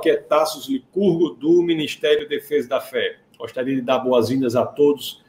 [0.00, 3.18] Aqui é Tassos Licurgo, do Ministério Defesa da Fé.
[3.38, 5.22] Gostaria de dar boas-vindas a todos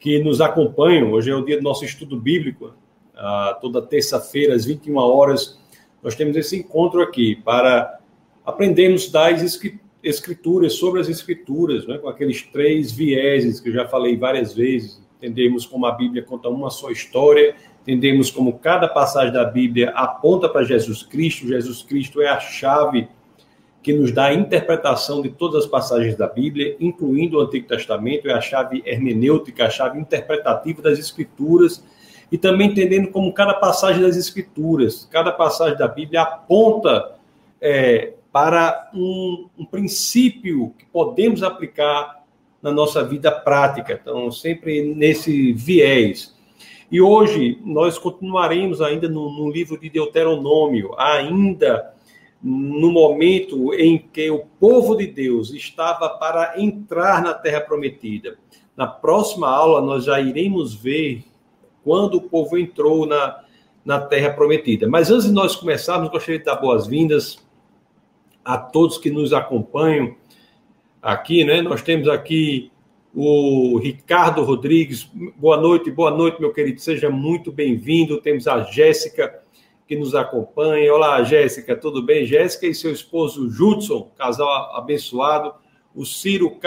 [0.00, 1.12] que nos acompanham.
[1.12, 2.74] Hoje é o dia do nosso estudo bíblico.
[3.14, 5.60] Ah, toda terça-feira, às 21 horas,
[6.02, 8.00] nós temos esse encontro aqui para
[8.44, 9.60] aprendermos das
[10.02, 15.00] escrituras, sobre as escrituras, né, com aqueles três vieses que eu já falei várias vezes.
[15.18, 20.48] Entendemos como a Bíblia conta uma só história, entendemos como cada passagem da Bíblia aponta
[20.48, 21.46] para Jesus Cristo.
[21.46, 23.06] Jesus Cristo é a chave
[23.86, 28.28] que nos dá a interpretação de todas as passagens da Bíblia, incluindo o Antigo Testamento,
[28.28, 31.84] é a chave hermenêutica, a chave interpretativa das Escrituras,
[32.32, 37.12] e também entendendo como cada passagem das Escrituras, cada passagem da Bíblia aponta
[37.60, 42.24] é, para um, um princípio que podemos aplicar
[42.60, 44.00] na nossa vida prática.
[44.02, 46.34] Então, sempre nesse viés.
[46.90, 51.94] E hoje nós continuaremos ainda no, no livro de Deuteronômio, ainda
[52.42, 58.38] no momento em que o povo de Deus estava para entrar na terra prometida.
[58.76, 61.24] Na próxima aula, nós já iremos ver
[61.82, 63.42] quando o povo entrou na,
[63.84, 64.88] na terra prometida.
[64.88, 67.38] Mas antes de nós começarmos, gostaria de dar boas-vindas
[68.44, 70.14] a todos que nos acompanham
[71.00, 71.62] aqui, né?
[71.62, 72.70] Nós temos aqui
[73.14, 75.10] o Ricardo Rodrigues.
[75.36, 76.80] Boa noite, boa noite, meu querido.
[76.80, 78.20] Seja muito bem-vindo.
[78.20, 79.40] Temos a Jéssica
[79.86, 80.92] que nos acompanha.
[80.92, 82.26] Olá, Jéssica, tudo bem?
[82.26, 85.54] Jéssica e seu esposo Judson, casal abençoado.
[85.94, 86.58] O Ciro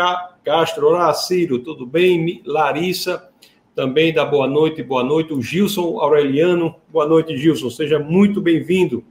[0.43, 2.41] Castro, olá, Ciro, tudo bem?
[2.45, 3.29] Larissa,
[3.75, 5.33] também dá boa noite, boa noite.
[5.33, 9.03] O Gilson Aureliano, boa noite, Gilson, seja muito bem-vindo.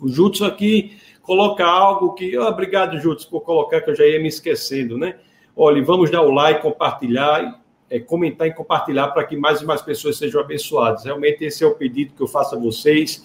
[0.00, 2.36] O Judson aqui coloca algo que.
[2.36, 5.18] Oh, obrigado, Judson, por colocar, que eu já ia me esquecendo, né?
[5.56, 7.63] Olha, vamos dar o like, compartilhar
[7.94, 11.04] é, comentar e compartilhar para que mais e mais pessoas sejam abençoadas.
[11.04, 13.24] Realmente esse é o pedido que eu faço a vocês,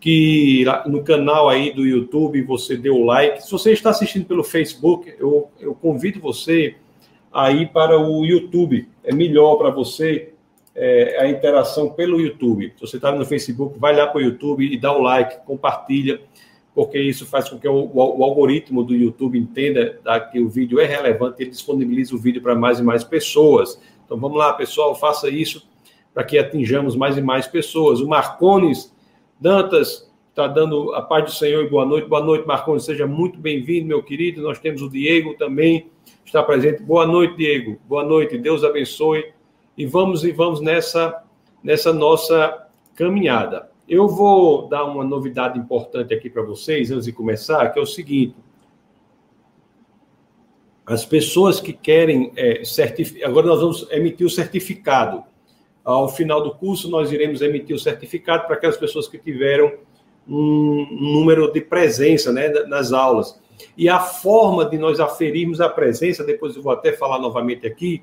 [0.00, 3.44] que no canal aí do YouTube você dê o like.
[3.44, 6.74] Se você está assistindo pelo Facebook, eu, eu convido você
[7.32, 8.88] a ir para o YouTube.
[9.04, 10.32] É melhor para você
[10.74, 12.72] é, a interação pelo YouTube.
[12.74, 16.20] Se você está no Facebook, vai lá para o YouTube e dá o like, compartilha
[16.74, 19.98] porque isso faz com que o, o, o algoritmo do YouTube entenda
[20.30, 23.80] que o vídeo é relevante e ele disponibiliza o vídeo para mais e mais pessoas.
[24.04, 25.66] Então vamos lá, pessoal, faça isso
[26.12, 28.00] para que atinjamos mais e mais pessoas.
[28.00, 28.94] O Marcones
[29.40, 32.08] Dantas está dando a paz do Senhor e boa noite.
[32.08, 34.42] Boa noite, Marcones, seja muito bem-vindo, meu querido.
[34.42, 35.90] Nós temos o Diego também,
[36.24, 36.82] está presente.
[36.82, 37.78] Boa noite, Diego.
[37.88, 39.32] Boa noite, Deus abençoe.
[39.76, 41.22] E vamos e vamos nessa,
[41.62, 43.70] nessa nossa caminhada.
[43.88, 47.86] Eu vou dar uma novidade importante aqui para vocês, antes de começar, que é o
[47.86, 48.34] seguinte.
[50.86, 52.62] As pessoas que querem é.
[53.24, 55.22] Agora nós vamos emitir o certificado.
[55.84, 59.72] Ao final do curso, nós iremos emitir o certificado para aquelas pessoas que tiveram
[60.28, 63.40] um número de presença né, nas aulas.
[63.76, 68.02] E a forma de nós aferirmos a presença, depois eu vou até falar novamente aqui,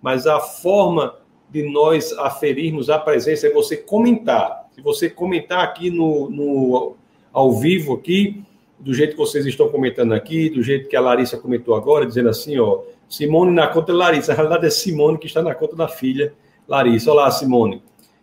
[0.00, 1.16] mas a forma
[1.50, 4.68] de nós aferirmos a presença é você comentar.
[4.74, 6.96] Se você comentar aqui no, no
[7.32, 8.42] ao vivo aqui,
[8.78, 12.28] do jeito que vocês estão comentando aqui, do jeito que a Larissa comentou agora, dizendo
[12.28, 14.32] assim, ó, Simone na conta de Larissa.
[14.32, 16.34] Na realidade é Simone que está na conta da filha
[16.68, 17.10] Larissa.
[17.10, 17.82] Olá, Simone.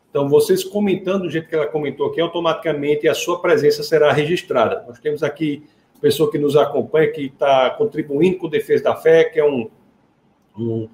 [0.10, 4.86] Então, vocês comentando do jeito que ela comentou aqui, automaticamente a sua presença será registrada.
[4.88, 5.64] Nós temos aqui
[6.00, 9.70] pessoa que nos acompanha, que está contribuindo com o Defesa da Fé, que é um,
[10.60, 10.90] um,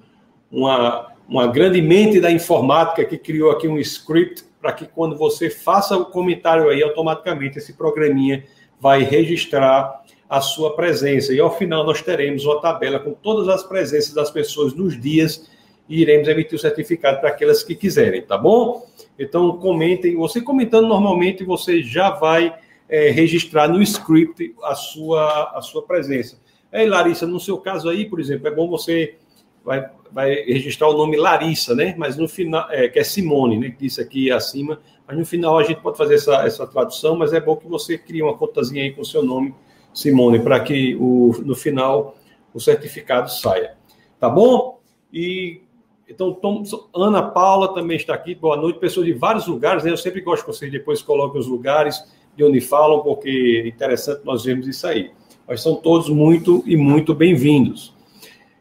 [0.50, 5.50] uma, uma grande mente da informática que criou aqui um script para que quando você
[5.50, 8.44] faça o comentário aí, automaticamente esse programinha
[8.80, 11.32] vai registrar a sua presença.
[11.32, 15.50] E ao final nós teremos uma tabela com todas as presenças das pessoas nos dias
[15.88, 18.86] e iremos emitir o certificado para aquelas que quiserem, tá bom?
[19.18, 20.16] Então comentem.
[20.16, 22.54] Você comentando normalmente, você já vai
[22.88, 26.38] é, registrar no script a sua, a sua presença.
[26.70, 29.16] É, Larissa, no seu caso aí, por exemplo, é bom você
[29.64, 31.94] vai, vai registrar o nome Larissa, né?
[31.98, 33.70] Mas no final, é, que é Simone, né?
[33.70, 34.80] Que disse aqui acima.
[35.10, 37.98] Mas no final a gente pode fazer essa, essa tradução, mas é bom que você
[37.98, 39.52] crie uma contazinha aí com o seu nome,
[39.92, 42.14] Simone, para que o, no final
[42.54, 43.76] o certificado saia.
[44.20, 44.80] Tá bom?
[45.12, 45.62] E
[46.08, 46.62] então, Tom,
[46.94, 48.36] Ana Paula também está aqui.
[48.36, 49.82] Boa noite, pessoas de vários lugares.
[49.82, 49.90] Né?
[49.90, 52.04] Eu sempre gosto que vocês depois coloquem os lugares
[52.36, 55.10] de onde falam, porque é interessante nós vermos isso aí.
[55.46, 57.92] Mas são todos muito e muito bem-vindos.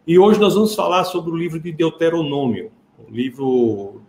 [0.06, 2.72] E hoje nós vamos falar sobre o livro de Deuteronômio.
[2.98, 4.02] O livro.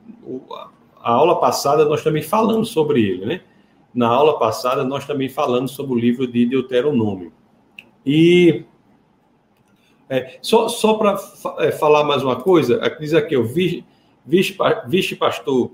[1.03, 3.41] A aula passada nós também falamos sobre ele, né?
[3.93, 7.33] Na aula passada nós também falamos sobre o livro de Deuteronômio.
[8.05, 8.65] E.
[10.09, 11.17] É, só só para
[11.59, 13.45] é, falar mais uma coisa, diz aqui, o
[14.87, 15.71] vice-pastor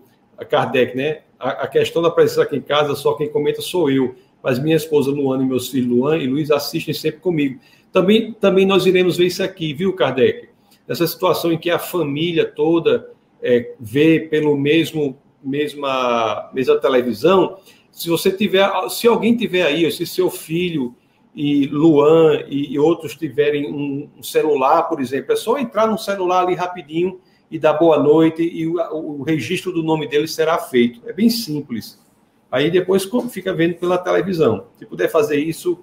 [0.48, 1.22] Kardec, né?
[1.38, 4.14] A, a, questão da presença aqui em casa, só quem comenta sou eu.
[4.42, 7.58] mas minha esposa Luana e meus filhos Luan e Luiz assistem sempre comigo.
[7.90, 10.48] Também, também nós iremos ver isso aqui, viu, Kardec?
[10.86, 13.15] Essa situação em que a família toda
[13.46, 17.58] é, vê pelo mesmo mesma mesma televisão.
[17.92, 20.94] Se você tiver, se alguém tiver aí, se seu filho
[21.34, 25.96] e Luan e, e outros tiverem um, um, celular, por exemplo, é só entrar no
[25.96, 27.20] celular ali rapidinho
[27.50, 31.00] e dar boa noite e o, o registro do nome dele será feito.
[31.08, 32.02] É bem simples.
[32.50, 34.66] Aí depois fica vendo pela televisão.
[34.78, 35.78] Se puder fazer isso,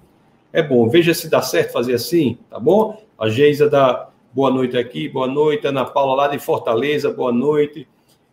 [0.52, 0.88] é bom.
[0.88, 3.02] Veja se dá certo fazer assim, tá bom?
[3.18, 5.64] A Geisa dá boa noite aqui, boa noite.
[5.64, 7.86] Ana Paula lá de Fortaleza, boa noite.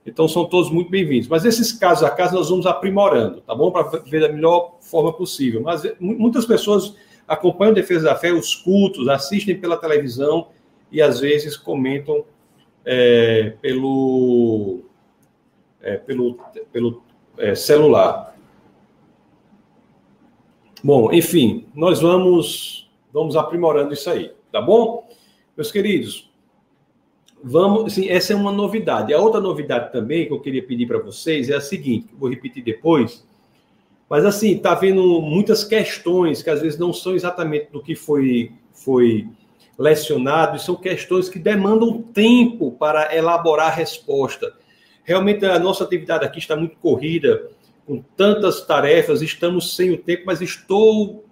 [0.03, 1.27] Então são todos muito bem-vindos.
[1.27, 3.69] Mas esses casos a caso nós vamos aprimorando, tá bom?
[3.69, 5.61] Para ver da melhor forma possível.
[5.61, 6.95] Mas muitas pessoas
[7.27, 10.47] acompanham Defesa da Fé, os cultos, assistem pela televisão
[10.91, 12.25] e às vezes comentam
[12.83, 14.79] é, pelo,
[15.83, 16.39] é, pelo,
[16.73, 17.03] pelo
[17.37, 18.35] é, celular.
[20.83, 25.07] Bom, enfim, nós vamos, vamos aprimorando isso aí, tá bom?
[25.55, 26.31] Meus queridos,
[27.43, 29.13] vamos, sim, essa é uma novidade.
[29.13, 32.63] A outra novidade também que eu queria pedir para vocês é a seguinte, vou repetir
[32.63, 33.25] depois,
[34.09, 38.51] mas assim, está havendo muitas questões que às vezes não são exatamente do que foi,
[38.73, 39.27] foi
[39.77, 44.53] lecionado, e são questões que demandam tempo para elaborar a resposta.
[45.03, 47.49] Realmente a nossa atividade aqui está muito corrida,
[47.85, 51.25] com tantas tarefas, estamos sem o tempo, mas estou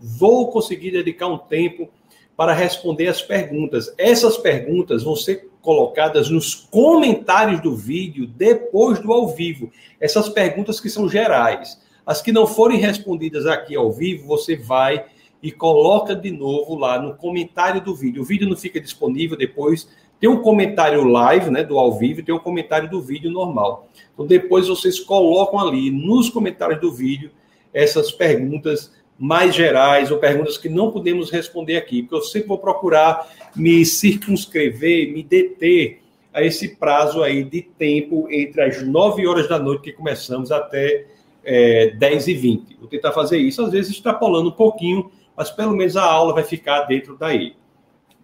[0.00, 1.88] vou conseguir dedicar um tempo
[2.36, 3.92] para responder as perguntas.
[3.96, 9.70] Essas perguntas vão ser colocadas nos comentários do vídeo depois do ao vivo.
[10.00, 11.80] Essas perguntas que são gerais.
[12.04, 15.06] As que não forem respondidas aqui ao vivo, você vai
[15.42, 18.22] e coloca de novo lá no comentário do vídeo.
[18.22, 19.88] O vídeo não fica disponível depois.
[20.20, 23.88] Tem um comentário live, né, do ao vivo, tem um comentário do vídeo normal.
[24.12, 27.30] Então depois vocês colocam ali nos comentários do vídeo
[27.72, 32.58] essas perguntas mais gerais ou perguntas que não podemos responder aqui, porque eu sempre vou
[32.58, 36.00] procurar me circunscrever, me deter
[36.32, 41.06] a esse prazo aí de tempo entre as 9 horas da noite que começamos até
[41.44, 42.76] é, 10 e 20.
[42.80, 46.42] Vou tentar fazer isso, às vezes extrapolando um pouquinho, mas pelo menos a aula vai
[46.42, 47.54] ficar dentro daí.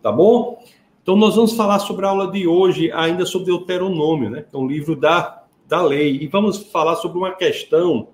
[0.03, 0.61] Tá bom?
[1.03, 4.45] Então, nós vamos falar sobre a aula de hoje, ainda sobre Deuteronômio, né?
[4.53, 6.19] Um livro da, da lei.
[6.21, 8.09] E vamos falar sobre uma questão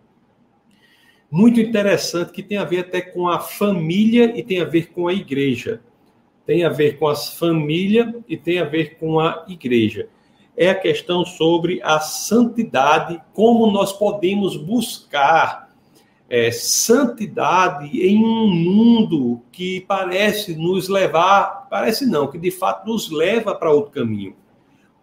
[1.30, 5.08] muito interessante que tem a ver até com a família e tem a ver com
[5.08, 5.80] a igreja.
[6.44, 10.08] Tem a ver com as famílias e tem a ver com a igreja
[10.56, 15.70] é a questão sobre a santidade, como nós podemos buscar
[16.28, 23.10] é, santidade em um mundo que parece nos levar, parece não, que de fato nos
[23.10, 24.34] leva para outro caminho.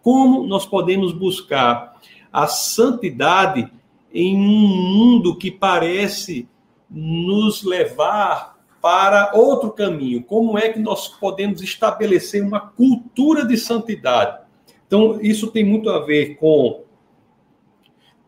[0.01, 1.93] Como nós podemos buscar
[2.31, 3.71] a santidade
[4.13, 6.47] em um mundo que parece
[6.89, 10.23] nos levar para outro caminho?
[10.23, 14.43] Como é que nós podemos estabelecer uma cultura de santidade?
[14.85, 16.83] Então, isso tem muito a ver com,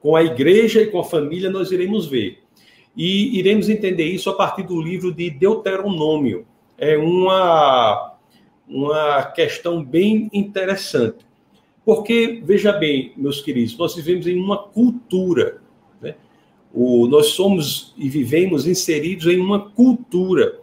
[0.01, 2.39] com a igreja e com a família, nós iremos ver.
[2.97, 6.47] E iremos entender isso a partir do livro de Deuteronômio.
[6.77, 8.15] É uma,
[8.67, 11.25] uma questão bem interessante.
[11.85, 15.61] Porque, veja bem, meus queridos, nós vivemos em uma cultura.
[16.75, 20.59] O, nós somos e vivemos inseridos em uma cultura.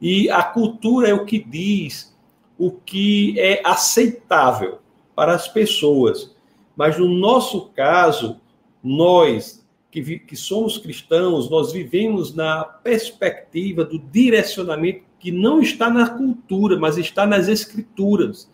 [0.00, 2.12] E a cultura é o que diz
[2.58, 4.80] o que é aceitável
[5.14, 6.34] para as pessoas.
[6.76, 8.40] Mas no nosso caso,
[8.82, 16.08] nós que, que somos cristãos, nós vivemos na perspectiva do direcionamento que não está na
[16.08, 18.50] cultura, mas está nas escrituras.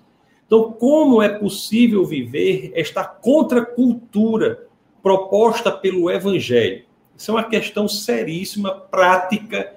[0.46, 4.66] Então, como é possível viver esta contracultura
[5.02, 6.87] proposta pelo Evangelho?
[7.18, 9.74] Isso é uma questão seríssima, prática,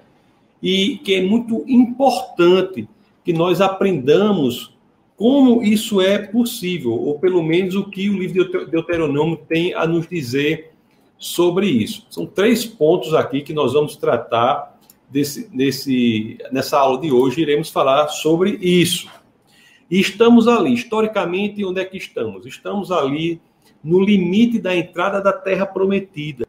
[0.62, 2.88] e que é muito importante
[3.24, 4.72] que nós aprendamos
[5.16, 9.84] como isso é possível, ou pelo menos o que o livro de Deuteronômio tem a
[9.86, 10.70] nos dizer
[11.18, 12.06] sobre isso.
[12.10, 14.78] São três pontos aqui que nós vamos tratar
[15.10, 19.08] desse, desse, nessa aula de hoje, iremos falar sobre isso.
[19.90, 22.46] E estamos ali, historicamente, onde é que estamos?
[22.46, 23.40] Estamos ali
[23.82, 26.46] no limite da entrada da terra prometida.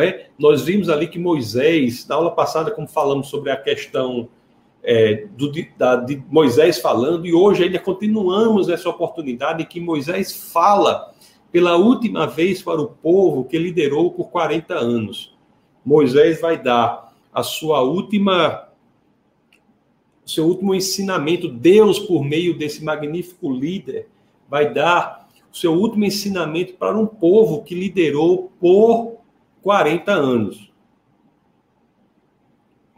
[0.00, 0.28] É?
[0.38, 4.28] Nós vimos ali que Moisés, na aula passada, como falamos sobre a questão
[4.82, 11.12] é, do, da, de Moisés falando, e hoje ainda continuamos essa oportunidade que Moisés fala
[11.50, 15.34] pela última vez para o povo que liderou por 40 anos.
[15.84, 18.68] Moisés vai dar a sua última
[20.26, 24.08] seu último ensinamento, Deus por meio desse magnífico líder
[24.48, 29.18] vai dar o seu último ensinamento para um povo que liderou por
[29.64, 30.70] 40 anos.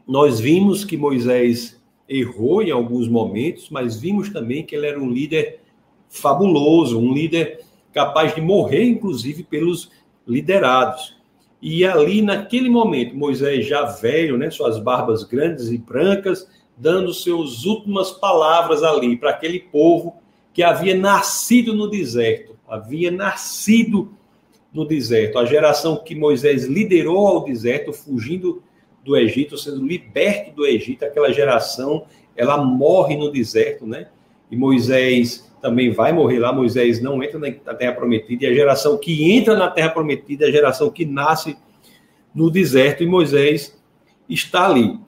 [0.07, 5.11] nós vimos que Moisés errou em alguns momentos, mas vimos também que ele era um
[5.11, 5.61] líder
[6.09, 7.61] fabuloso, um líder
[7.93, 9.91] capaz de morrer, inclusive, pelos
[10.27, 11.17] liderados.
[11.63, 17.65] E ali, naquele momento, Moisés já velho, né, suas barbas grandes e brancas, dando suas
[17.65, 20.17] últimas palavras ali para aquele povo
[20.53, 24.16] que havia nascido no deserto, havia nascido
[24.77, 28.63] no deserto, a geração que Moisés liderou ao deserto, fugindo
[29.03, 32.05] do Egito, sendo liberto do Egito, aquela geração,
[32.37, 34.09] ela morre no deserto, né?
[34.51, 38.99] E Moisés também vai morrer lá, Moisés não entra na terra prometida, e a geração
[38.99, 41.57] que entra na terra prometida é a geração que nasce
[42.35, 43.83] no deserto, e Moisés
[44.29, 45.01] está ali.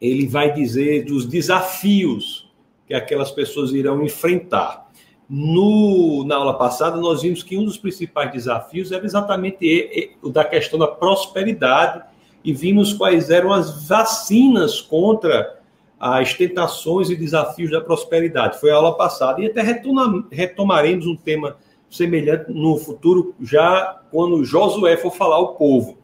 [0.00, 2.48] Ele vai dizer dos desafios
[2.86, 4.89] que aquelas pessoas irão enfrentar.
[5.32, 10.44] No, na aula passada, nós vimos que um dos principais desafios era exatamente o da
[10.44, 12.02] questão da prosperidade
[12.42, 15.60] e vimos quais eram as vacinas contra
[16.00, 18.58] as tentações e desafios da prosperidade.
[18.58, 19.40] Foi a aula passada.
[19.40, 21.58] E até retoma, retomaremos um tema
[21.88, 25.96] semelhante no futuro, já quando Josué for falar ao povo.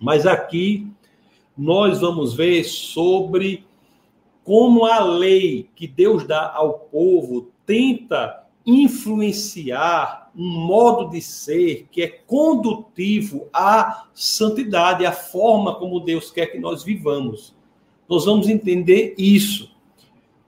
[0.00, 0.86] Mas aqui
[1.58, 3.66] nós vamos ver sobre
[4.44, 12.02] como a lei que Deus dá ao povo tenta influenciar um modo de ser que
[12.02, 17.54] é condutivo à santidade, à forma como Deus quer que nós vivamos.
[18.08, 19.74] Nós vamos entender isso.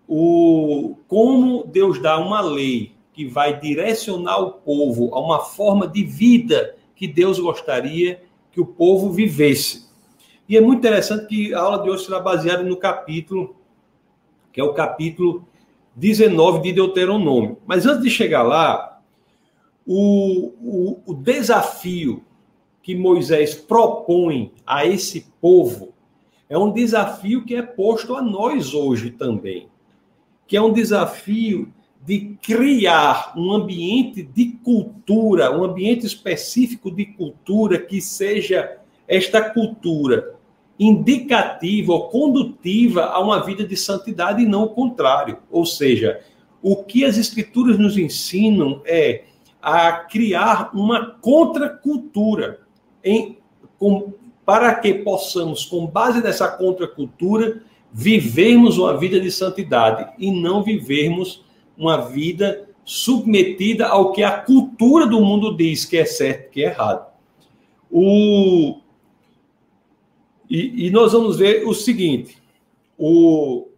[0.08, 6.04] O, como Deus dá uma lei que vai direcionar o povo a uma forma de
[6.04, 9.87] vida que Deus gostaria que o povo vivesse.
[10.49, 13.56] E é muito interessante que a aula de hoje será baseada no capítulo,
[14.52, 15.46] que é o capítulo
[15.97, 17.59] 19 de Deuteronômio.
[17.67, 19.00] Mas antes de chegar lá,
[19.87, 22.23] o, o, o desafio
[22.83, 25.95] que Moisés propõe a esse povo
[26.49, 29.69] é um desafio que é posto a nós hoje também,
[30.47, 31.73] que é um desafio
[32.05, 40.36] de criar um ambiente de cultura, um ambiente específico de cultura que seja esta cultura
[40.78, 45.38] indicativa ou condutiva a uma vida de santidade e não o contrário.
[45.50, 46.21] Ou seja,
[46.62, 49.25] o que as escrituras nos ensinam é
[49.62, 52.61] a criar uma contracultura
[53.02, 53.38] em,
[53.78, 54.12] com,
[54.45, 61.45] para que possamos, com base nessa contracultura, vivermos uma vida de santidade e não vivermos
[61.76, 66.68] uma vida submetida ao que a cultura do mundo diz que é certo, que é
[66.68, 67.06] errado.
[67.90, 68.78] O,
[70.49, 72.43] e, e nós vamos ver o seguinte:
[72.99, 73.69] o,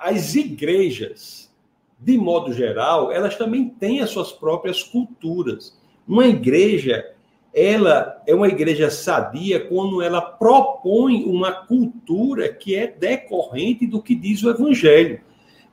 [0.00, 1.50] as igrejas,
[1.98, 5.78] de modo geral, elas também têm as suas próprias culturas.
[6.06, 7.12] Uma igreja,
[7.54, 14.14] ela é uma igreja sadia quando ela propõe uma cultura que é decorrente do que
[14.14, 15.20] diz o evangelho.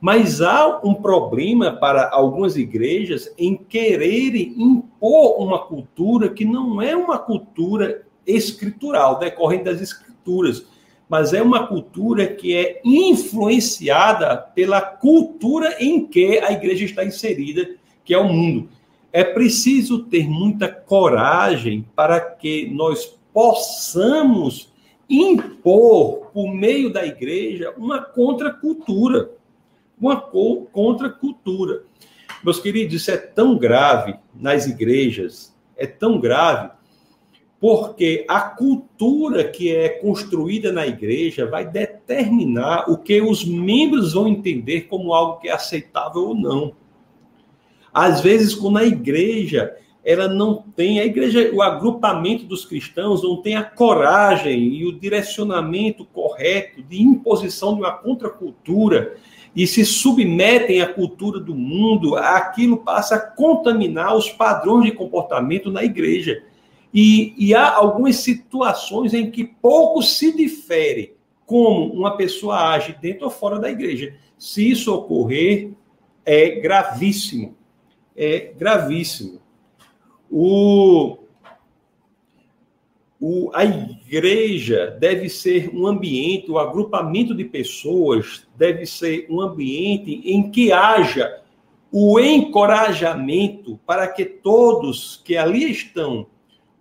[0.02, 6.96] Mas há um problema para algumas igrejas em quererem impor uma cultura que não é
[6.96, 10.66] uma cultura escritural, decorrente das escrituras culturas,
[11.08, 17.68] mas é uma cultura que é influenciada pela cultura em que a igreja está inserida,
[18.06, 18.70] que é o mundo.
[19.12, 24.72] É preciso ter muita coragem para que nós possamos
[25.10, 29.32] impor, por meio da igreja, uma contracultura.
[30.00, 31.84] Uma contracultura.
[32.44, 36.70] Meus queridos, isso é tão grave nas igrejas, é tão grave
[37.60, 44.28] porque a cultura que é construída na igreja vai determinar o que os membros vão
[44.28, 46.74] entender como algo que é aceitável ou não.
[47.94, 53.42] Às vezes, quando a igreja ela não tem, a igreja, o agrupamento dos cristãos não
[53.42, 59.18] tem a coragem e o direcionamento correto de imposição de uma contracultura
[59.56, 65.70] e se submetem à cultura do mundo, aquilo passa a contaminar os padrões de comportamento
[65.70, 66.44] na igreja.
[66.94, 71.16] E, e há algumas situações em que pouco se difere
[71.46, 74.16] como uma pessoa age dentro ou fora da igreja.
[74.38, 75.72] Se isso ocorrer,
[76.26, 77.56] é gravíssimo.
[78.16, 79.40] É gravíssimo.
[80.30, 81.18] O,
[83.20, 90.22] o, a igreja deve ser um ambiente, o agrupamento de pessoas deve ser um ambiente
[90.24, 91.42] em que haja
[91.92, 96.28] o encorajamento para que todos que ali estão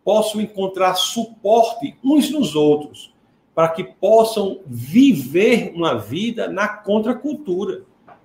[0.08, 3.12] possam encontrar suporte uns nos outros,
[3.54, 7.82] para que possam viver uma vida na contracultura,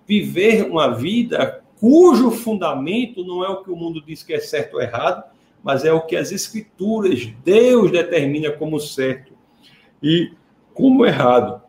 [0.08, 4.76] viver uma vida cujo fundamento não é o que o mundo diz que é certo
[4.76, 5.26] ou errado,
[5.62, 9.34] mas é o que as escrituras, Deus determina como certo.
[10.02, 10.32] E
[10.74, 11.64] como errado.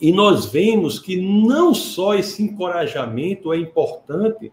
[0.00, 4.52] E nós vemos que não só esse encorajamento é importante,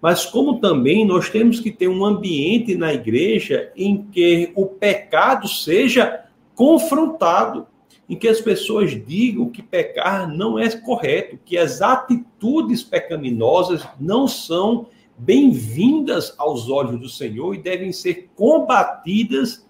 [0.00, 5.46] mas como também nós temos que ter um ambiente na igreja em que o pecado
[5.46, 7.66] seja confrontado,
[8.08, 14.26] em que as pessoas digam que pecar não é correto, que as atitudes pecaminosas não
[14.26, 19.66] são bem-vindas aos olhos do Senhor e devem ser combatidas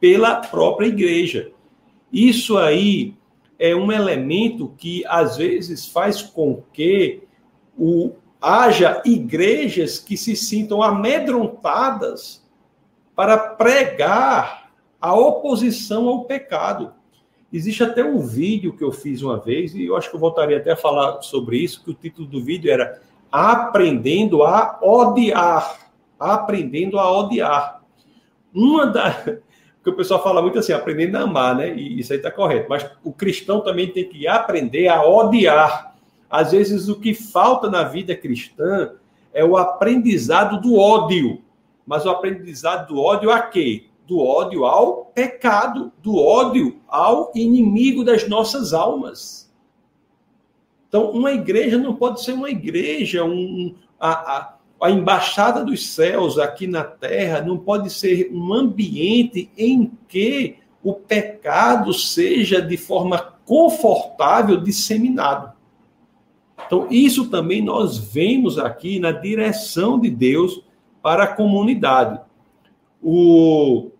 [0.00, 1.52] pela própria igreja.
[2.12, 3.14] Isso aí
[3.58, 7.22] é um elemento que às vezes faz com que
[7.78, 12.42] o, haja igrejas que se sintam amedrontadas
[13.14, 14.70] para pregar
[15.00, 16.92] a oposição ao pecado.
[17.52, 20.58] Existe até um vídeo que eu fiz uma vez, e eu acho que eu voltaria
[20.58, 25.90] até a falar sobre isso, que o título do vídeo era Aprendendo a Odiar.
[26.18, 27.82] Aprendendo a Odiar.
[28.54, 29.10] Uma da,
[29.80, 31.74] porque o pessoal fala muito assim, aprendendo a amar, né?
[31.74, 32.68] E isso aí está correto.
[32.68, 35.89] Mas o cristão também tem que aprender a odiar.
[36.30, 38.92] Às vezes o que falta na vida cristã
[39.32, 41.42] é o aprendizado do ódio.
[41.84, 43.86] Mas o aprendizado do ódio a quê?
[44.06, 49.50] Do ódio ao pecado, do ódio ao inimigo das nossas almas.
[50.88, 56.38] Então, uma igreja não pode ser uma igreja, um, a, a, a embaixada dos céus
[56.38, 63.34] aqui na terra não pode ser um ambiente em que o pecado seja de forma
[63.44, 65.52] confortável disseminado.
[66.70, 70.62] Então, isso também nós vemos aqui na direção de Deus
[71.02, 72.20] para a comunidade.
[73.02, 73.90] O,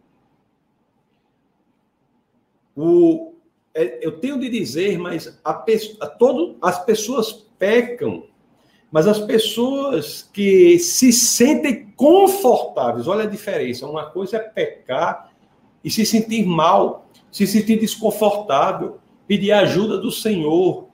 [2.77, 3.33] o,
[3.75, 8.23] é, eu tenho de dizer, mas a, a todo, as pessoas pecam
[8.91, 13.87] mas as pessoas que se sentem confortáveis, olha a diferença.
[13.87, 15.31] Uma coisa é pecar
[15.85, 18.99] e se sentir mal, se sentir desconfortável,
[19.29, 20.90] pedir ajuda do Senhor,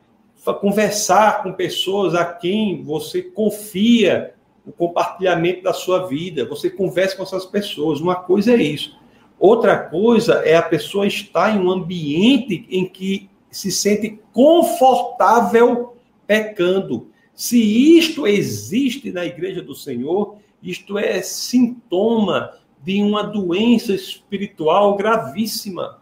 [0.55, 7.23] conversar com pessoas a quem você confia o compartilhamento da sua vida, você conversa com
[7.23, 8.01] essas pessoas.
[8.01, 8.99] Uma coisa é isso.
[9.39, 17.09] Outra coisa é a pessoa estar em um ambiente em que se sente confortável pecando
[17.37, 17.61] se
[17.99, 22.51] isto existe na igreja do Senhor, isto é sintoma
[22.83, 26.01] de uma doença espiritual gravíssima.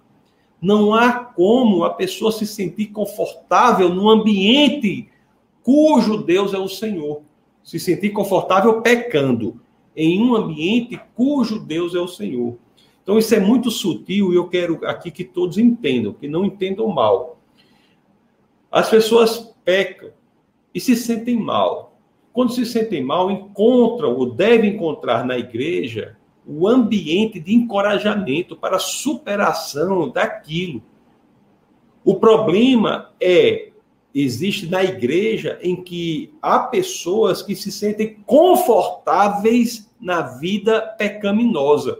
[0.64, 5.10] Não há como a pessoa se sentir confortável num ambiente
[5.62, 7.20] cujo Deus é o Senhor.
[7.62, 9.60] Se sentir confortável pecando
[9.94, 12.56] em um ambiente cujo Deus é o Senhor.
[13.02, 16.88] Então isso é muito sutil e eu quero aqui que todos entendam, que não entendam
[16.88, 17.38] mal.
[18.72, 20.12] As pessoas pecam
[20.74, 21.98] e se sentem mal.
[22.32, 28.78] Quando se sentem mal, encontram ou devem encontrar na igreja o ambiente de encorajamento para
[28.78, 30.82] superação daquilo.
[32.04, 33.70] O problema é
[34.14, 41.98] existe na igreja em que há pessoas que se sentem confortáveis na vida pecaminosa.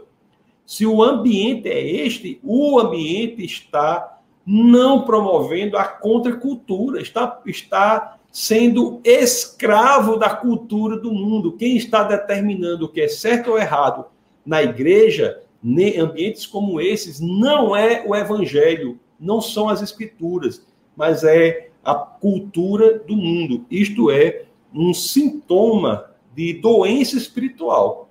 [0.65, 9.01] Se o ambiente é este, o ambiente está não promovendo a contracultura, está, está sendo
[9.03, 11.57] escravo da cultura do mundo.
[11.57, 14.05] Quem está determinando o que é certo ou errado
[14.45, 21.23] na igreja, em ambientes como esses, não é o evangelho, não são as escrituras, mas
[21.23, 23.65] é a cultura do mundo.
[23.69, 28.09] Isto é um sintoma de doença espiritual.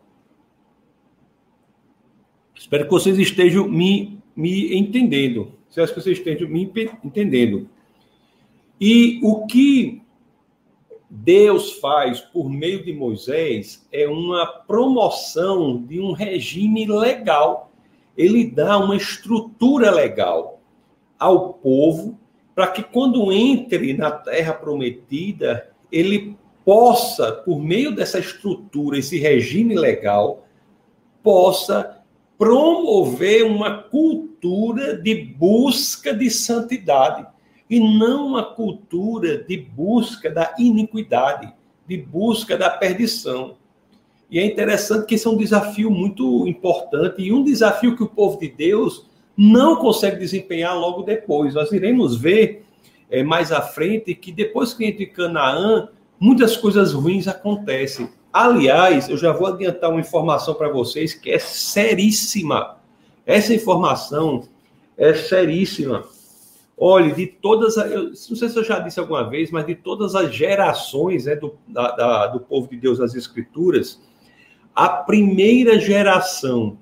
[2.55, 5.53] Espero que vocês estejam me, me entendendo.
[5.69, 6.63] Espero que vocês estejam me
[7.05, 7.69] entendendo.
[8.81, 10.04] E o que
[11.17, 17.71] Deus faz por meio de Moisés é uma promoção de um regime legal.
[18.17, 20.61] Ele dá uma estrutura legal
[21.17, 22.19] ao povo
[22.53, 29.77] para que quando entre na terra prometida, ele possa, por meio dessa estrutura, esse regime
[29.77, 30.45] legal,
[31.23, 32.03] possa
[32.37, 37.25] promover uma cultura de busca de santidade
[37.69, 41.53] e não uma cultura de busca da iniquidade,
[41.87, 43.57] de busca da perdição.
[44.31, 48.09] E é interessante que esse é um desafio muito importante e um desafio que o
[48.09, 51.55] povo de Deus não consegue desempenhar logo depois.
[51.55, 52.65] Nós iremos ver
[53.11, 58.09] é, mais à frente que depois que entra em Canaã, muitas coisas ruins acontecem.
[58.33, 62.79] Aliás, eu já vou adiantar uma informação para vocês que é seríssima.
[63.25, 64.43] Essa informação
[64.97, 66.05] é seríssima.
[66.77, 70.15] Olhe, de todas, eu não sei se eu já disse alguma vez, mas de todas
[70.15, 74.03] as gerações né, do, da, da, do povo de Deus nas Escrituras,
[74.75, 76.77] a primeira geração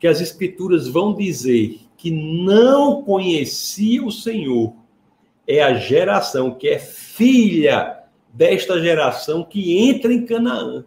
[0.00, 4.74] que as Escrituras vão dizer que não conhecia o Senhor
[5.46, 8.02] é a geração que é filha
[8.32, 10.84] desta geração que entra em Canaã.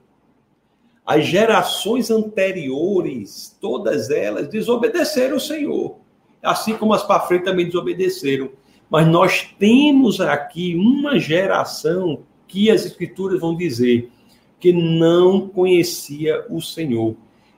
[1.06, 6.00] As gerações anteriores, todas elas, desobedeceram o Senhor.
[6.50, 8.50] Assim como as para frente também desobedeceram.
[8.90, 14.10] Mas nós temos aqui uma geração que as Escrituras vão dizer
[14.60, 17.16] que não conhecia o Senhor.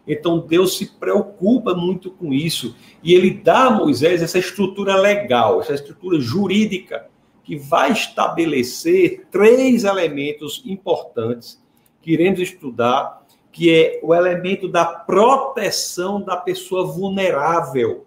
[0.08, 5.62] Então Deus se preocupa muito com isso e ele dá a Moisés essa estrutura legal,
[5.62, 7.08] essa estrutura jurídica
[7.44, 11.62] que vai estabelecer três elementos importantes
[12.02, 18.06] que iremos estudar, que é o elemento da proteção da pessoa vulnerável.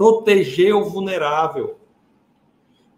[0.00, 1.76] Proteger o vulnerável.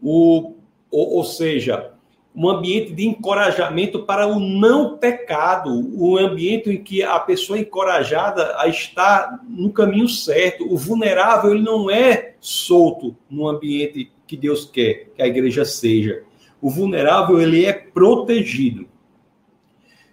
[0.01, 0.55] O,
[0.88, 1.95] ou, ou seja,
[2.33, 8.55] um ambiente de encorajamento para o não pecado, um ambiente em que a pessoa encorajada
[8.57, 10.73] a estar no caminho certo.
[10.73, 16.23] O vulnerável ele não é solto no ambiente que Deus quer que a igreja seja.
[16.61, 18.87] O vulnerável ele é protegido.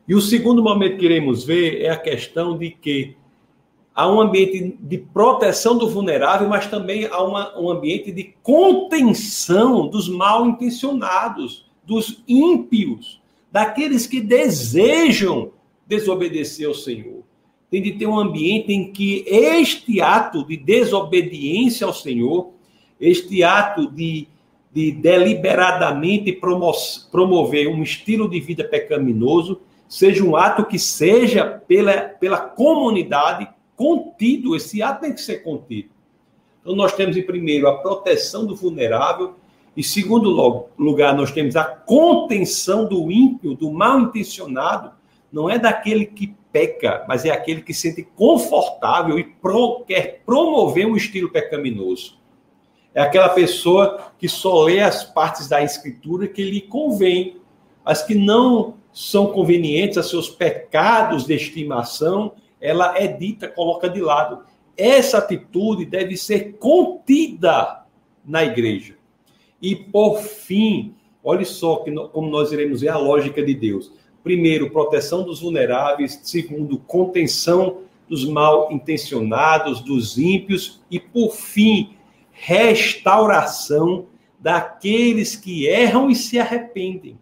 [0.08, 3.16] E o segundo momento que iremos ver é a questão de que
[3.94, 9.88] há um ambiente de proteção do vulnerável, mas também há uma, um ambiente de contenção
[9.88, 13.20] dos mal intencionados dos ímpios,
[13.52, 15.52] daqueles que desejam
[15.88, 17.24] desobedecer ao Senhor.
[17.70, 22.52] Tem de ter um ambiente em que este ato de desobediência ao Senhor,
[23.02, 24.28] este ato de,
[24.74, 26.72] de deliberadamente promo
[27.12, 33.48] promover um estilo de vida pecaminoso, seja um ato que seja pela, pela comunidade
[33.80, 34.58] contido.
[34.58, 35.90] Esse ato tem que ser contido.
[36.60, 39.36] Então, nós temos, em primeiro, a proteção do vulnerável,
[39.78, 40.30] e segundo
[40.78, 44.92] lugar, nós temos a contenção do ímpio, do mal intencionado,
[45.32, 50.22] não é daquele que peca, mas é aquele que se sente confortável e pro, quer
[50.26, 52.20] promover um estilo pecaminoso.
[52.94, 57.38] É aquela pessoa que só lê as partes da escritura que lhe convém,
[57.86, 64.02] as que não são convenientes a seus pecados de estimação, ela é dita, coloca de
[64.02, 64.44] lado.
[64.76, 67.84] Essa atitude deve ser contida
[68.26, 68.96] na igreja.
[69.62, 73.92] E por fim, olhe só que, como nós iremos ver a lógica de Deus.
[74.24, 76.20] Primeiro, proteção dos vulneráveis.
[76.24, 80.82] Segundo, contenção dos mal intencionados, dos ímpios.
[80.90, 81.96] E por fim,
[82.32, 84.06] restauração
[84.40, 87.18] daqueles que erram e se arrependem.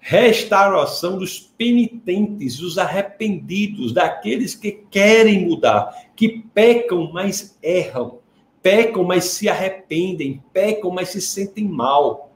[0.00, 8.20] Restauração dos penitentes, dos arrependidos, daqueles que querem mudar, que pecam, mas erram
[8.62, 12.32] pecam, mas se arrependem, pecam, mas se sentem mal.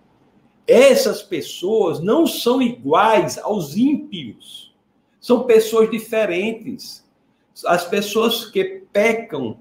[0.67, 4.75] Essas pessoas não são iguais aos ímpios.
[5.21, 7.05] São pessoas diferentes.
[7.67, 9.59] As pessoas que pecam,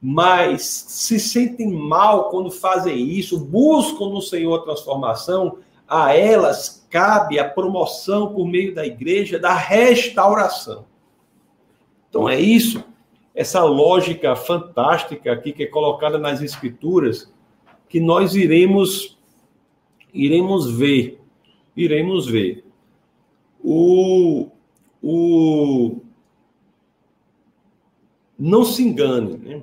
[0.00, 7.38] mas se sentem mal quando fazem isso, buscam no Senhor a transformação, a elas cabe
[7.38, 10.86] a promoção por meio da igreja da restauração.
[12.08, 12.82] Então é isso
[13.34, 17.30] essa lógica fantástica aqui que é colocada nas escrituras,
[17.86, 19.18] que nós iremos
[20.12, 21.20] iremos ver,
[21.76, 22.64] iremos ver.
[23.62, 24.48] O,
[25.02, 26.00] o
[28.38, 29.62] não se engane, né?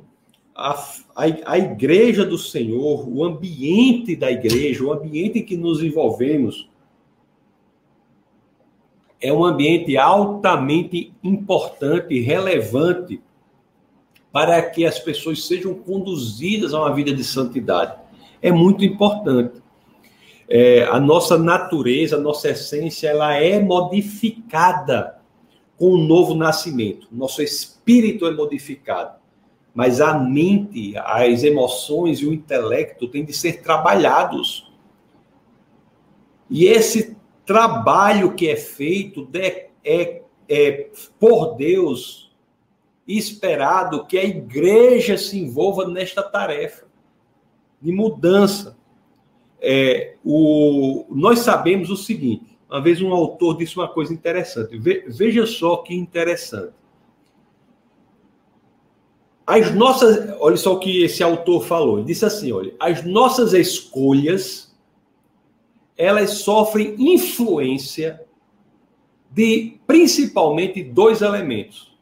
[0.56, 0.72] A,
[1.16, 6.70] a, a igreja do Senhor, o ambiente da igreja, o ambiente em que nos envolvemos,
[9.20, 13.22] é um ambiente altamente importante relevante
[14.32, 17.96] para que as pessoas sejam conduzidas a uma vida de santidade.
[18.42, 19.62] É muito importante.
[20.50, 25.20] É, a nossa natureza, a nossa essência, ela é modificada
[25.78, 27.08] com o novo nascimento.
[27.12, 29.23] Nosso espírito é modificado.
[29.74, 34.72] Mas a mente, as emoções e o intelecto têm de ser trabalhados.
[36.50, 42.32] E esse trabalho que é feito é, é, é por Deus
[43.08, 46.86] esperado que a igreja se envolva nesta tarefa
[47.82, 48.78] de mudança.
[49.60, 54.78] É, o, nós sabemos o seguinte: uma vez um autor disse uma coisa interessante.
[54.78, 56.74] Ve, veja só que interessante.
[59.46, 61.98] As nossas, olha só o que esse autor falou.
[61.98, 64.74] Ele disse assim: olha, as nossas escolhas
[65.98, 68.26] elas sofrem influência
[69.30, 71.94] de principalmente dois elementos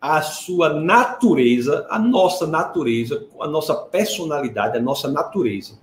[0.00, 5.78] a sua natureza, a nossa natureza, a nossa personalidade, a nossa natureza.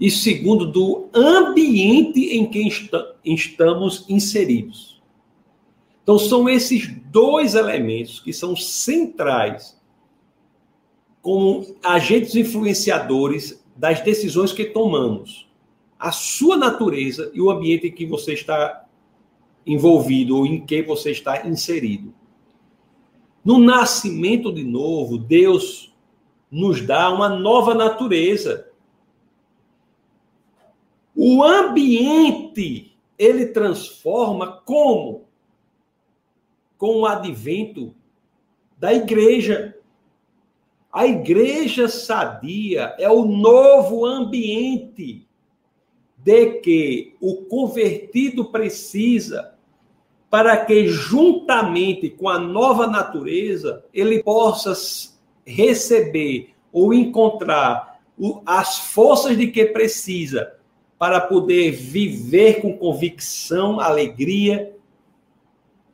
[0.00, 2.68] E segundo, do ambiente em que
[3.24, 5.00] estamos inseridos.
[6.02, 9.80] Então, são esses dois elementos que são centrais
[11.20, 15.48] como agentes influenciadores das decisões que tomamos.
[15.98, 18.84] A sua natureza e o ambiente em que você está
[19.64, 22.12] envolvido ou em que você está inserido.
[23.44, 25.94] No nascimento de novo, Deus
[26.50, 28.68] nos dá uma nova natureza.
[31.14, 35.21] O ambiente ele transforma como?
[36.82, 37.94] Com o advento
[38.76, 39.76] da igreja.
[40.92, 45.24] A igreja sadia é o novo ambiente
[46.18, 49.54] de que o convertido precisa
[50.28, 54.72] para que, juntamente com a nova natureza, ele possa
[55.46, 58.00] receber ou encontrar
[58.44, 60.52] as forças de que precisa
[60.98, 64.74] para poder viver com convicção, alegria,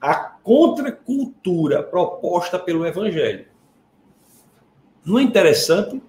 [0.01, 3.47] a contracultura proposta pelo Evangelho.
[5.05, 6.03] Não é interessante?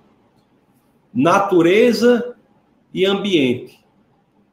[1.14, 2.36] Natureza
[2.94, 3.84] e ambiente.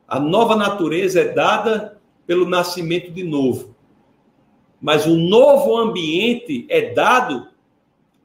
[0.09, 3.75] A nova natureza é dada pelo nascimento de novo.
[4.81, 7.49] Mas o novo ambiente é dado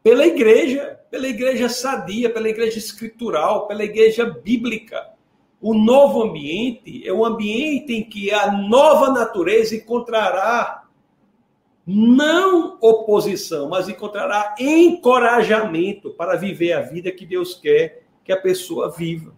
[0.04, 5.12] pela igreja, pela igreja sadia, pela igreja escritural, pela igreja bíblica.
[5.60, 10.81] O novo ambiente é o ambiente em que a nova natureza encontrará
[11.86, 18.90] não oposição, mas encontrará encorajamento para viver a vida que Deus quer que a pessoa
[18.92, 19.34] viva.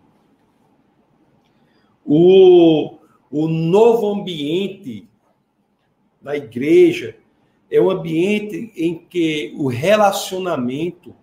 [2.06, 2.98] O,
[3.32, 5.08] o novo ambiente
[6.22, 7.16] da igreja
[7.72, 11.16] é um ambiente em que o relacionamento,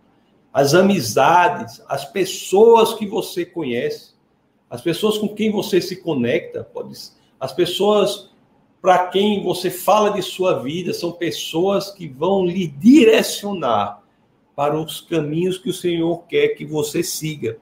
[0.52, 4.14] as amizades, as pessoas que você conhece,
[4.68, 6.96] as pessoas com quem você se conecta, pode,
[7.38, 8.29] as pessoas
[8.80, 14.02] para quem você fala de sua vida, são pessoas que vão lhe direcionar
[14.56, 17.58] para os caminhos que o Senhor quer que você siga.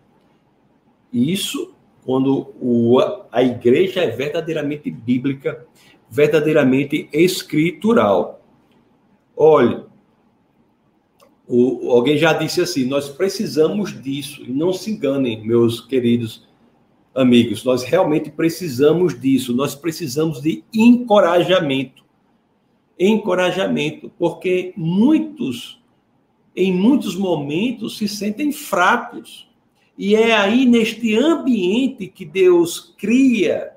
[1.12, 2.98] Isso quando o,
[3.30, 5.66] a igreja é verdadeiramente bíblica,
[6.08, 8.40] verdadeiramente escritural.
[9.36, 9.84] Olha,
[11.46, 16.47] o, alguém já disse assim: nós precisamos disso, e não se enganem, meus queridos
[17.14, 22.04] amigos, nós realmente precisamos disso, nós precisamos de encorajamento.
[22.98, 25.80] Encorajamento, porque muitos,
[26.54, 29.48] em muitos momentos, se sentem fracos.
[29.96, 33.72] E é aí, neste ambiente que Deus cria,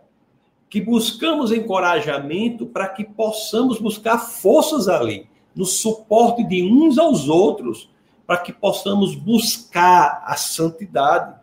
[0.70, 7.90] que buscamos encorajamento para que possamos buscar forças ali, no suporte de uns aos outros,
[8.26, 11.41] para que possamos buscar a santidade.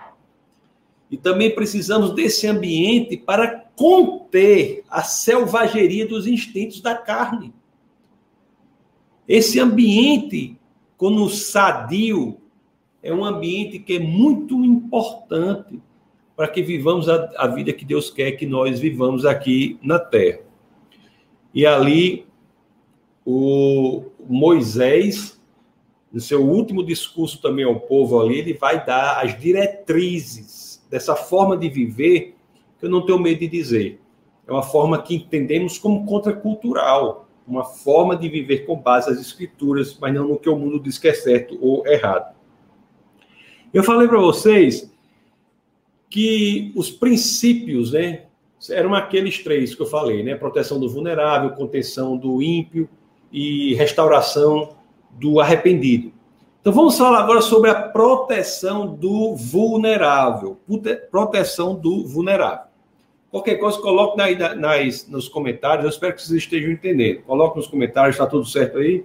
[1.11, 7.53] E também precisamos desse ambiente para conter a selvageria dos instintos da carne.
[9.27, 10.57] Esse ambiente,
[10.97, 12.39] quando sadio,
[13.03, 15.81] é um ambiente que é muito importante
[16.37, 20.41] para que vivamos a, a, vida que Deus quer que nós vivamos aqui na terra.
[21.55, 22.27] E ali,
[23.25, 25.41] o Moisés,
[26.13, 31.57] no seu último discurso também ao povo ali, ele vai dar as diretrizes dessa forma
[31.57, 32.35] de viver,
[32.79, 34.01] que eu não tenho medo de dizer.
[34.47, 39.97] É uma forma que entendemos como contracultural, uma forma de viver com base nas escrituras,
[40.01, 42.35] mas não no que o mundo diz que é certo ou errado.
[43.73, 44.91] Eu falei para vocês
[46.09, 48.25] que os princípios, né,
[48.71, 50.35] eram aqueles três que eu falei, né?
[50.35, 52.89] Proteção do vulnerável, contenção do ímpio
[53.31, 54.77] e restauração
[55.13, 56.13] do arrependido.
[56.61, 60.59] Então vamos falar agora sobre a proteção do vulnerável.
[61.11, 62.67] Proteção do vulnerável.
[63.31, 65.85] Qualquer coisa, coloque na, nas, nos comentários.
[65.85, 67.23] Eu espero que vocês estejam entendendo.
[67.23, 69.05] Coloque nos comentários, está tudo certo aí?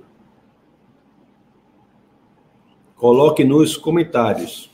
[2.95, 4.71] Coloque nos comentários.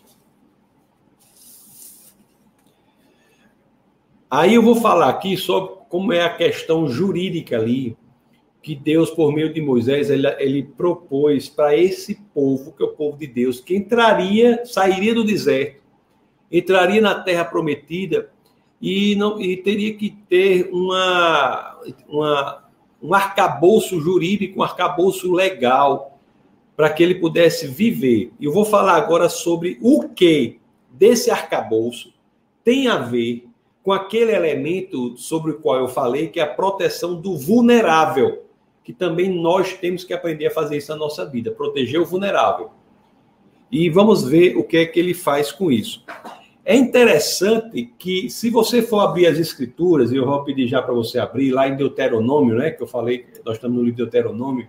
[4.30, 7.98] Aí eu vou falar aqui sobre como é a questão jurídica ali
[8.62, 12.89] que Deus, por meio de Moisés, ele, ele propôs para esse povo, que é o
[12.89, 15.82] povo de Deus, que entraria, sairia do deserto,
[16.52, 18.30] entraria na terra prometida
[18.82, 22.69] e, não, e teria que ter uma, uma,
[23.02, 26.19] um arcabouço jurídico, um arcabouço legal,
[26.76, 28.32] para que ele pudesse viver.
[28.39, 30.60] Eu vou falar agora sobre o que
[30.91, 32.13] desse arcabouço
[32.63, 33.48] tem a ver
[33.84, 38.49] com aquele elemento sobre o qual eu falei, que é a proteção do vulnerável
[38.84, 42.72] que também nós temos que aprender a fazer isso na nossa vida, proteger o vulnerável.
[43.72, 46.04] E vamos ver o que é que ele faz com isso.
[46.65, 50.94] É interessante que, se você for abrir as escrituras, e eu vou pedir já para
[50.94, 52.72] você abrir lá em Deuteronômio, né?
[52.72, 54.68] Que eu falei, nós estamos no livro de Deuteronômio.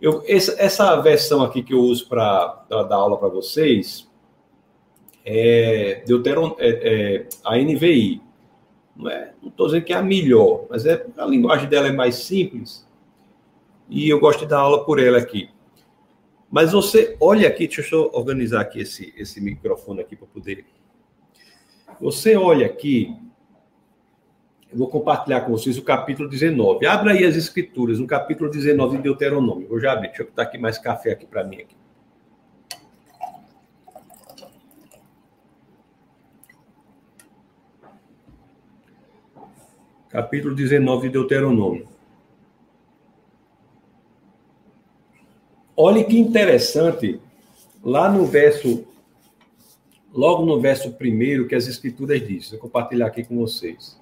[0.00, 4.08] Eu, essa, essa versão aqui que eu uso para dar aula para vocês
[5.24, 8.20] é, Deuteron, é, é a NVI.
[8.96, 9.10] Não
[9.48, 12.83] estou é, dizendo que é a melhor, mas é, a linguagem dela é mais simples
[13.88, 15.50] e eu gosto de dar aula por ela aqui.
[16.50, 20.64] Mas você olha aqui, deixa eu organizar aqui esse, esse microfone aqui para poder.
[22.00, 23.16] Você olha aqui,
[24.70, 26.86] eu vou compartilhar com vocês o capítulo 19.
[26.86, 29.68] Abra aí as escrituras, no capítulo 19 de Deuteronômio.
[29.68, 31.76] Vou já abrir, deixa eu botar aqui mais café aqui para mim aqui.
[40.08, 41.93] Capítulo 19 de Deuteronômio.
[45.76, 47.20] Olha que interessante,
[47.82, 48.86] lá no verso,
[50.12, 54.00] logo no verso primeiro, que as escrituras dizem, vou compartilhar aqui com vocês.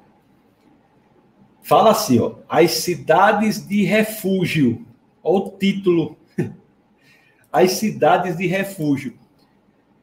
[1.63, 4.85] Fala assim, ó, as cidades de refúgio,
[5.23, 6.19] olha o título,
[7.51, 9.15] as cidades de refúgio.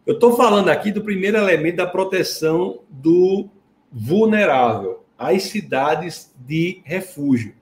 [0.08, 3.48] Eu estou falando aqui do primeiro elemento da proteção do
[3.92, 7.59] vulnerável, as cidades de refúgio.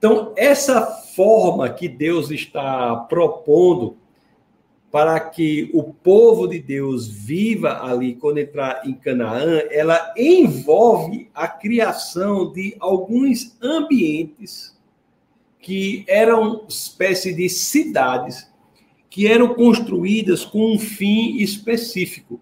[0.00, 3.98] Então, essa forma que Deus está propondo
[4.90, 11.46] para que o povo de Deus viva ali quando entrar em Canaã, ela envolve a
[11.46, 14.74] criação de alguns ambientes
[15.58, 18.50] que eram espécie de cidades
[19.10, 22.40] que eram construídas com um fim específico.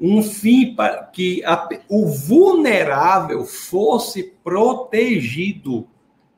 [0.00, 5.86] Um fim para que a, o vulnerável fosse protegido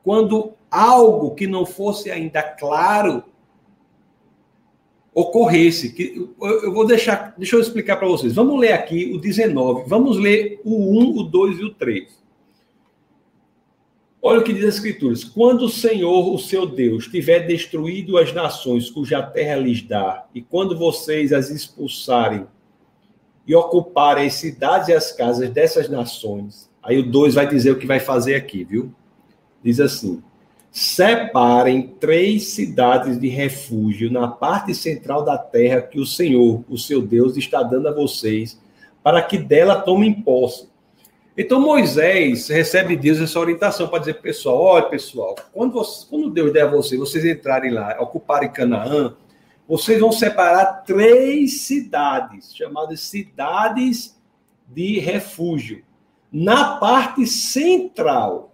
[0.03, 3.25] quando algo que não fosse ainda claro
[5.15, 5.93] ocorresse.
[5.93, 8.35] Que, eu vou deixar, deixa eu explicar para vocês.
[8.35, 12.21] Vamos ler aqui o 19, vamos ler o 1, o 2 e o 3.
[14.23, 18.33] Olha o que diz as Escrituras: quando o Senhor, o seu Deus, tiver destruído as
[18.33, 22.47] nações cuja terra lhes dá, e quando vocês as expulsarem
[23.47, 27.79] e ocuparem as cidades e as casas dessas nações, aí o 2 vai dizer o
[27.79, 28.95] que vai fazer aqui, viu?
[29.63, 30.23] Diz assim:
[30.71, 37.03] separem três cidades de refúgio na parte central da terra que o Senhor, o seu
[37.03, 38.61] Deus, está dando a vocês,
[39.03, 40.69] para que dela tomem posse.
[41.37, 46.31] Então Moisés recebe de Deus essa orientação para dizer pessoal, olha pessoal, quando, você, quando
[46.31, 49.15] Deus der a vocês, vocês entrarem lá, ocuparem Canaã,
[49.67, 54.21] vocês vão separar três cidades, chamadas cidades
[54.69, 55.83] de refúgio,
[56.31, 58.50] na parte central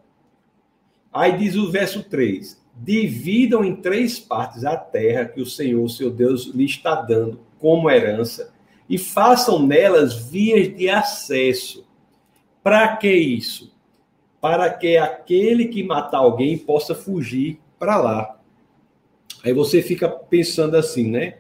[1.17, 6.11] Aí diz o verso 3: Dividam em três partes a terra que o Senhor, seu
[6.11, 8.53] Deus, lhe está dando como herança,
[8.87, 11.87] e façam nelas vias de acesso.
[12.63, 13.75] Para que isso?
[14.43, 18.39] Para que aquele que matar alguém possa fugir para lá.
[19.43, 21.39] Aí você fica pensando assim, né?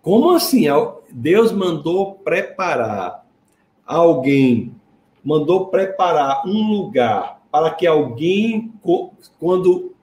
[0.00, 0.64] Como assim?
[1.10, 3.26] Deus mandou preparar
[3.84, 4.74] alguém,
[5.22, 8.70] mandou preparar um lugar para que alguém,
[9.40, 9.94] quando.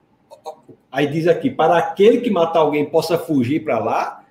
[0.92, 4.26] Aí diz aqui, para aquele que matar alguém possa fugir para lá,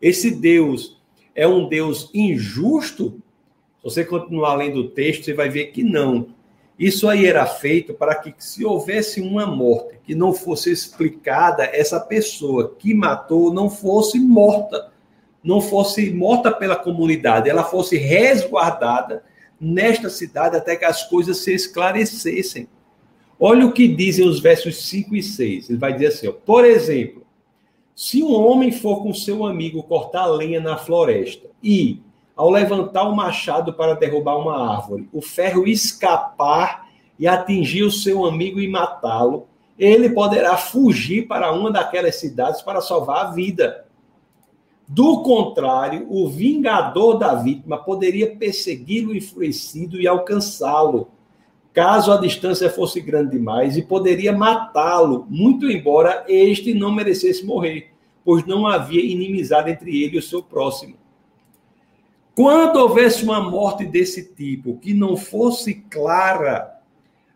[0.00, 0.96] esse Deus
[1.34, 3.20] é um Deus injusto?
[3.78, 6.28] Se você continuar lendo o texto, você vai ver que não.
[6.78, 11.98] Isso aí era feito para que, se houvesse uma morte que não fosse explicada, essa
[11.98, 14.92] pessoa que matou não fosse morta,
[15.42, 19.24] não fosse morta pela comunidade, ela fosse resguardada
[19.60, 22.66] nesta cidade até que as coisas se esclarecessem.
[23.38, 25.70] Olha o que dizem os versos 5 e 6.
[25.70, 27.26] Ele vai dizer assim: ó, por exemplo,
[27.94, 32.00] se um homem for com seu amigo cortar lenha na floresta e,
[32.34, 38.24] ao levantar o machado para derrubar uma árvore, o ferro escapar e atingir o seu
[38.24, 39.46] amigo e matá-lo,
[39.78, 43.84] ele poderá fugir para uma daquelas cidades para salvar a vida.
[44.92, 51.12] Do contrário, o vingador da vítima poderia persegui-lo enfurecido e alcançá-lo,
[51.72, 57.92] caso a distância fosse grande demais, e poderia matá-lo, muito embora este não merecesse morrer,
[58.24, 60.96] pois não havia inimizade entre ele e o seu próximo.
[62.34, 66.79] Quando houvesse uma morte desse tipo que não fosse clara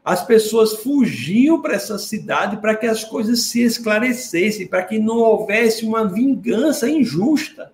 [0.05, 5.17] as pessoas fugiam para essa cidade para que as coisas se esclarecessem, para que não
[5.17, 7.73] houvesse uma vingança injusta.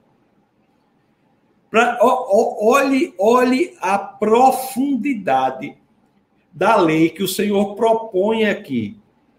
[1.69, 5.77] Pra, olhe, olhe a profundidade
[6.53, 8.97] da lei que o Senhor propõe aqui.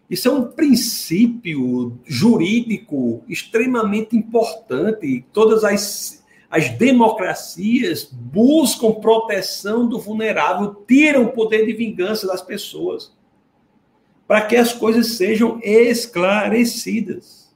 [0.10, 5.26] Isso é um princípio jurídico extremamente importante.
[5.32, 6.21] Todas as
[6.52, 13.16] as democracias buscam proteção do vulnerável, tiram o poder de vingança das pessoas,
[14.28, 17.50] para que as coisas sejam esclarecidas.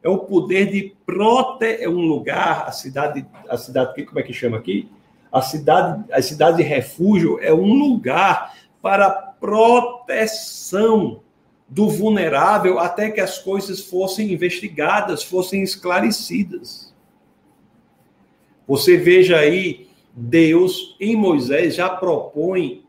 [0.00, 4.32] é o poder de proteger é um lugar, a cidade, a cidade, como é que
[4.32, 4.88] chama aqui?
[5.32, 11.20] A cidade, a cidade de refúgio é um lugar para proteção
[11.68, 16.93] do vulnerável até que as coisas fossem investigadas, fossem esclarecidas.
[18.66, 22.82] Você veja aí, Deus em Moisés já propõe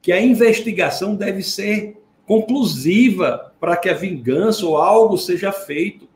[0.00, 6.08] que a investigação deve ser conclusiva para que a vingança ou algo seja feito.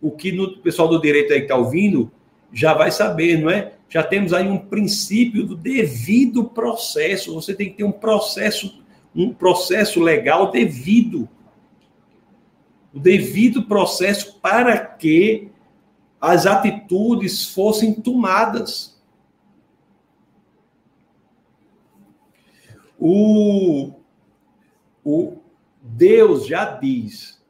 [0.00, 2.10] O que no, o pessoal do direito aí que está ouvindo
[2.52, 3.72] já vai saber, não é?
[3.88, 7.34] Já temos aí um princípio do devido processo.
[7.34, 8.82] Você tem que ter um processo,
[9.14, 11.28] um processo legal devido.
[12.92, 15.48] O devido processo para que
[16.20, 18.98] as atitudes fossem tomadas.
[22.98, 23.92] O,
[25.04, 25.36] o
[25.80, 27.40] Deus já diz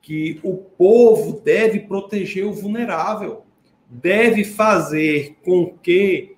[0.00, 3.44] que o povo deve proteger o vulnerável,
[3.88, 6.36] deve fazer com que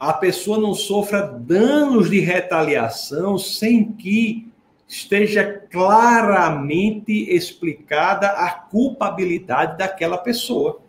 [0.00, 4.51] a pessoa não sofra danos de retaliação sem que
[4.92, 10.82] esteja claramente explicada a culpabilidade daquela pessoa.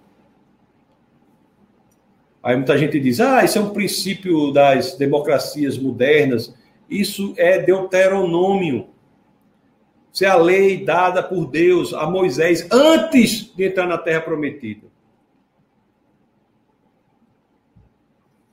[2.44, 6.54] Aí muita gente diz: ah, isso é um princípio das democracias modernas.
[6.90, 8.90] Isso é deuteronômio.
[10.12, 14.86] Isso é a lei dada por Deus a Moisés antes de entrar na terra prometida.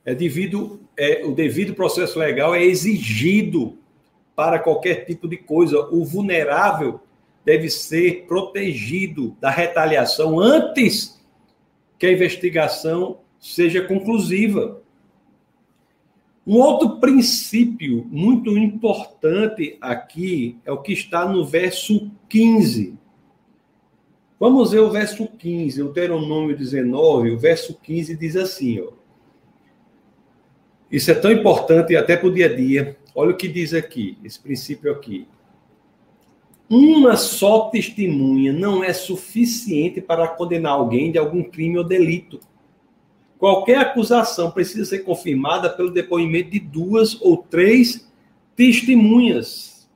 [0.04, 3.80] É devido, é, o devido processo legal é exigido
[4.40, 5.78] para qualquer tipo de coisa.
[5.90, 7.00] O vulnerável
[7.44, 11.20] deve ser protegido da retaliação antes
[11.98, 14.80] que a investigação seja conclusiva.
[16.46, 22.98] Um outro princípio muito importante aqui é o que está no verso 15.
[24.38, 29.00] Vamos ver o verso 15, o Deuteronômio 19, o verso 15 diz assim, ó.
[30.90, 32.96] Isso é tão importante até para o dia a dia.
[33.14, 35.26] Olha o que diz aqui, esse princípio aqui.
[36.68, 42.38] Uma só testemunha não é suficiente para condenar alguém de algum crime ou delito.
[43.38, 48.08] Qualquer acusação precisa ser confirmada pelo depoimento de duas ou três
[48.54, 49.88] testemunhas.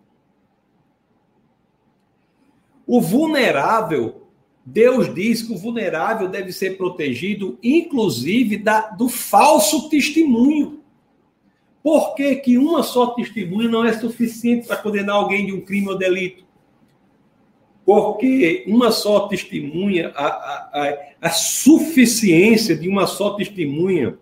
[2.87, 4.23] O vulnerável,
[4.65, 10.81] Deus diz que o vulnerável deve ser protegido, inclusive da, do falso testemunho.
[11.85, 15.91] Por que, que uma só testemunha não é suficiente para condenar alguém de um crime
[15.91, 16.43] ou delito?
[17.85, 24.16] Porque uma só testemunha, a, a, a suficiência de uma só testemunha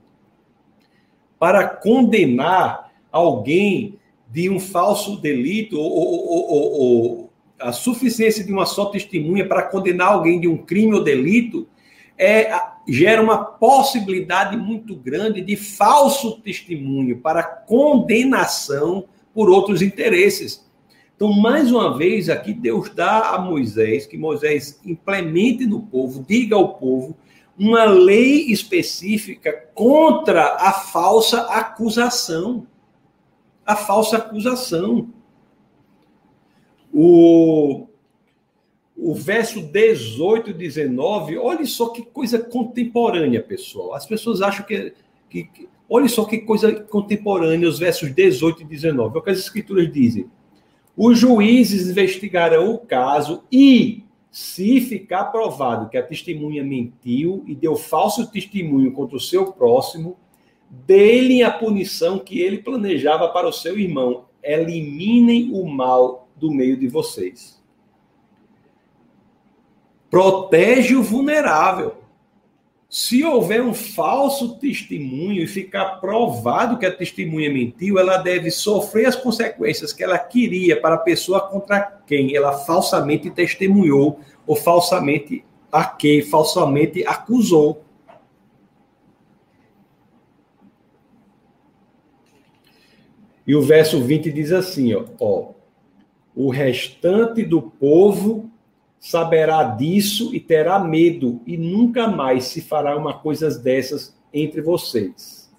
[1.39, 3.97] para condenar alguém
[4.29, 9.63] de um falso delito, ou, ou, ou, ou, a suficiência de uma só testemunha para
[9.63, 11.69] condenar alguém de um crime ou delito,
[12.23, 20.69] é gera uma possibilidade muito grande de falso testemunho para condenação por outros interesses.
[21.15, 26.57] Então, mais uma vez, aqui Deus dá a Moisés, que Moisés implemente no povo, diga
[26.57, 27.17] ao povo,
[27.57, 32.67] uma lei específica contra a falsa acusação.
[33.65, 35.11] A falsa acusação.
[36.93, 37.87] O,
[39.05, 43.95] o verso 18 e 19, olha só que coisa contemporânea, pessoal.
[43.95, 44.93] As pessoas acham que,
[45.29, 49.17] que, que olha só que coisa contemporânea, os versos 18 e 19.
[49.17, 50.27] É o que as escrituras dizem.
[50.97, 57.75] Os juízes investigarão o caso e, se ficar provado que a testemunha mentiu e deu
[57.75, 60.17] falso testemunho contra o seu próximo,
[60.71, 64.27] dê-lhe a punição que ele planejava para o seu irmão.
[64.45, 67.62] Eliminem o mal do meio de vocês
[70.13, 71.97] protege o vulnerável.
[72.87, 79.07] Se houver um falso testemunho e ficar provado que a testemunha mentiu, ela deve sofrer
[79.07, 85.43] as consequências que ela queria para a pessoa contra quem ela falsamente testemunhou ou falsamente
[85.73, 87.83] a quem falsamente acusou.
[93.47, 95.53] E o verso 20 diz assim, ó, ó
[96.35, 98.52] o restante do povo
[99.03, 105.53] saberá disso e terá medo, e nunca mais se fará uma coisa dessas entre vocês.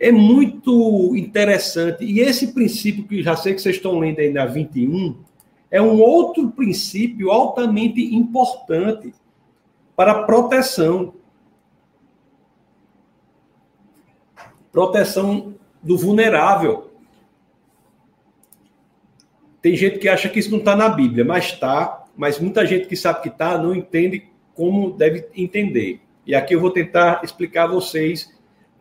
[0.00, 4.46] É muito interessante, e esse princípio que já sei que vocês estão lendo aí na
[4.46, 5.18] 21,
[5.70, 9.12] é um outro princípio altamente importante
[9.94, 11.12] para proteção.
[14.72, 16.90] Proteção do vulnerável.
[19.62, 22.04] Tem gente que acha que isso não está na Bíblia, mas está.
[22.16, 26.00] mas muita gente que sabe que está não entende como deve entender.
[26.26, 28.30] E aqui eu vou tentar explicar a vocês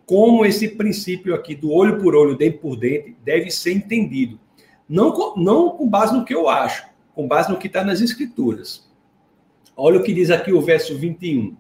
[0.06, 4.40] como esse princípio aqui do olho por olho, dente por dente, deve ser entendido.
[4.90, 8.02] Não com, não com base no que eu acho, com base no que está nas
[8.02, 8.92] Escrituras.
[9.78, 11.56] Olha o que diz aqui o verso 21.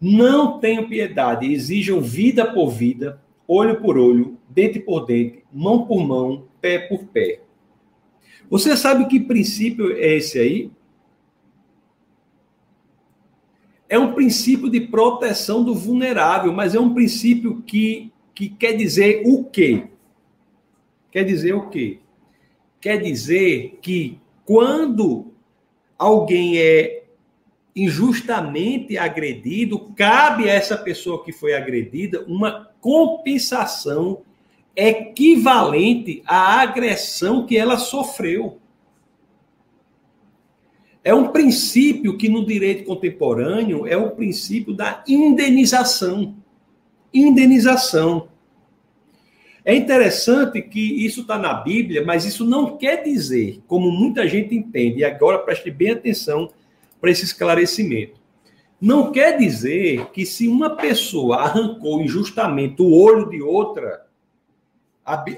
[0.00, 6.04] Não tenham piedade, exijam vida por vida, olho por olho, dente por dente, mão por
[6.04, 7.40] mão, pé por pé.
[8.50, 10.70] Você sabe que princípio é esse aí?
[13.88, 19.22] É um princípio de proteção do vulnerável, mas é um princípio que, que quer dizer
[19.26, 19.88] o quê?
[21.10, 21.98] Quer dizer o quê?
[22.80, 25.32] Quer dizer que quando
[25.98, 27.04] alguém é
[27.74, 34.22] injustamente agredido, cabe a essa pessoa que foi agredida uma compensação
[34.78, 38.60] equivalente à agressão que ela sofreu.
[41.02, 46.36] É um princípio que no direito contemporâneo é o princípio da indenização.
[47.12, 48.28] Indenização.
[49.64, 54.54] É interessante que isso está na Bíblia, mas isso não quer dizer, como muita gente
[54.54, 56.48] entende, e agora preste bem atenção
[57.00, 58.18] para esse esclarecimento.
[58.80, 64.07] Não quer dizer que se uma pessoa arrancou injustamente o olho de outra,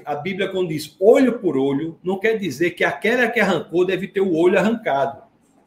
[0.05, 4.07] a, Bíblia, quando diz olho por olho, não quer dizer que aquela que arrancou deve
[4.07, 5.23] ter o olho arrancado.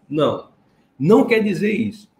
[0.08, 0.50] Não.
[0.98, 2.12] Não quer dizer isso.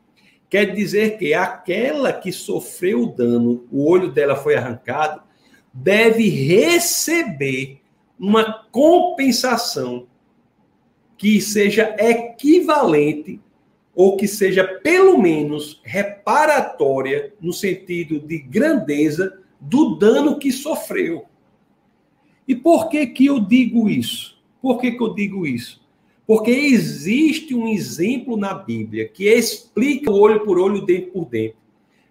[0.49, 5.23] Quer dizer que aquela que sofreu o dano, o olho dela foi arrancado,
[5.73, 7.83] deve receber
[8.19, 10.07] uma compensação
[11.19, 13.41] que seja equivalente
[13.95, 21.27] ou que seja pelo menos reparatória no sentido de grandeza do dano que sofreu.
[22.47, 24.37] E por que que eu digo isso?
[24.61, 25.83] Por que que eu digo isso?
[26.27, 31.57] Porque existe um exemplo na Bíblia que explica o olho por olho, dente por dente.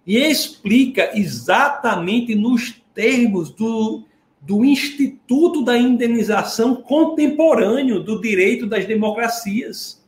[0.05, 4.03] E explica exatamente nos termos do,
[4.41, 10.03] do Instituto da Indenização Contemporâneo do Direito das Democracias.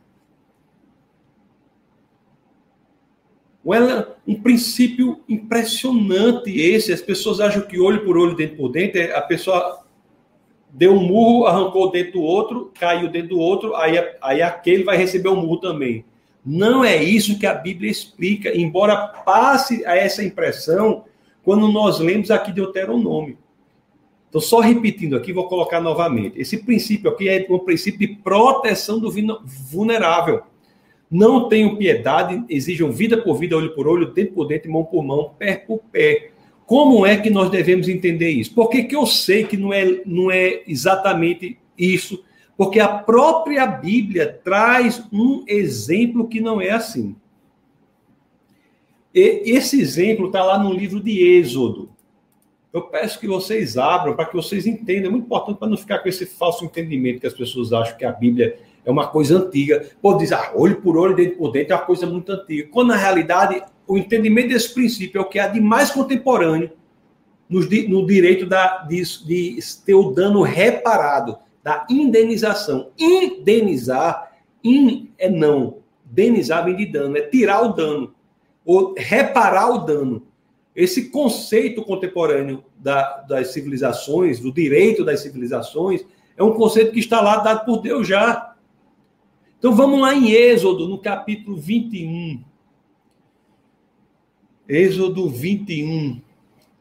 [4.28, 6.93] Um princípio impressionante esse.
[6.93, 9.84] As pessoas acham que olho por olho, dente por dente, a pessoa
[10.76, 14.84] deu um murro, arrancou o dedo do outro, caiu dentro do outro, aí, aí aquele
[14.84, 16.03] vai receber um murro também.
[16.45, 21.05] Não é isso que a Bíblia explica, embora passe a essa impressão
[21.43, 23.38] quando nós lemos aqui Deuteronômio.
[24.28, 26.39] Então, só repetindo aqui, vou colocar novamente.
[26.39, 29.09] Esse princípio aqui é um princípio de proteção do
[29.43, 30.41] vulnerável.
[31.09, 35.01] Não tenham piedade, exijam vida por vida, olho por olho, dente por dente, mão por
[35.01, 36.32] mão, pé por pé.
[36.66, 38.53] Como é que nós devemos entender isso?
[38.53, 42.24] Por que, eu sei que não é, não é exatamente isso?
[42.57, 47.16] Porque a própria Bíblia traz um exemplo que não é assim.
[49.13, 51.89] E esse exemplo está lá no livro de Êxodo.
[52.74, 55.07] Eu peço que vocês abram para que vocês entendam.
[55.07, 58.03] É muito importante para não ficar com esse falso entendimento que as pessoas acham que
[58.03, 59.89] a Bíblia é uma coisa antiga.
[60.01, 62.68] Pô, diz, ah, olho por olho, dentro por dentro, é uma coisa muito antiga.
[62.72, 66.71] Quando, na realidade, o entendimento desse princípio é o que há de mais contemporâneo
[67.49, 72.91] no, no direito da, de, de ter o dano reparado, da indenização.
[72.97, 74.31] Indenizar
[74.63, 75.77] in, é não.
[76.03, 78.13] Denizar vem de dano, é tirar o dano,
[78.63, 80.27] ou reparar o dano.
[80.75, 86.05] Esse conceito contemporâneo da, das civilizações, do direito das civilizações,
[86.38, 88.55] é um conceito que está lá dado por Deus já.
[89.57, 92.43] Então vamos lá em Êxodo, no capítulo 21.
[94.68, 96.20] Êxodo 21,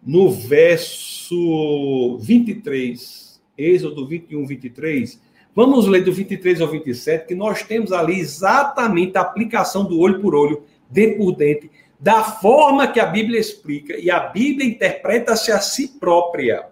[0.02, 3.42] no verso 23.
[3.58, 5.20] Êxodo 21, 23.
[5.54, 10.20] Vamos ler do 23 ao 27, que nós temos ali exatamente a aplicação do olho
[10.20, 11.70] por olho, dente por dente,
[12.00, 16.66] da forma que a Bíblia explica, e a Bíblia interpreta-se a si própria.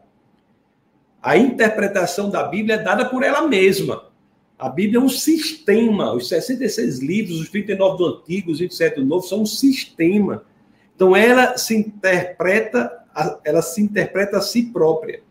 [1.23, 4.11] A interpretação da Bíblia é dada por ela mesma.
[4.59, 6.13] A Bíblia é um sistema.
[6.15, 10.45] Os 66 livros, os 39 do Antigo, os 27 do Novo, são um sistema
[10.95, 12.91] então ela se interpreta,
[13.45, 15.23] ela se interpreta a si própria.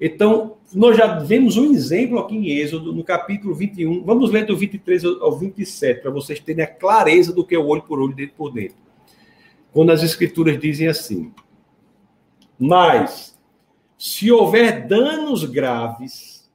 [0.00, 4.04] Então, nós já vemos um exemplo aqui em Êxodo, no capítulo 21.
[4.04, 7.66] Vamos ler do 23 ao 27, para vocês terem a clareza do que é o
[7.66, 8.76] olho por olho, dentro por dentro.
[9.72, 11.32] Quando as escrituras dizem assim:
[12.58, 13.38] Mas,
[13.96, 16.46] se houver danos graves,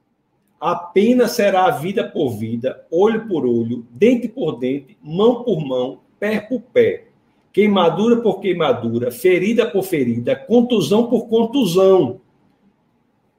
[0.59, 6.01] a pena será vida por vida, olho por olho, dente por dente, mão por mão,
[6.19, 7.10] pé por pé
[7.51, 12.21] queimadura por queimadura, ferida por ferida, contusão por contusão.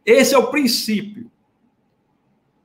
[0.05, 1.31] Esse é o princípio.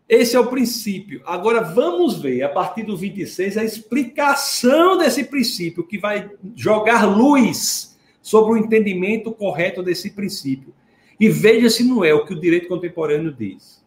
[0.10, 1.22] Esse é o princípio.
[1.26, 7.98] Agora vamos ver, a partir do 26, a explicação desse princípio, que vai jogar luz
[8.22, 10.74] sobre o entendimento correto desse princípio.
[11.20, 13.84] E veja se não é o que o direito contemporâneo diz.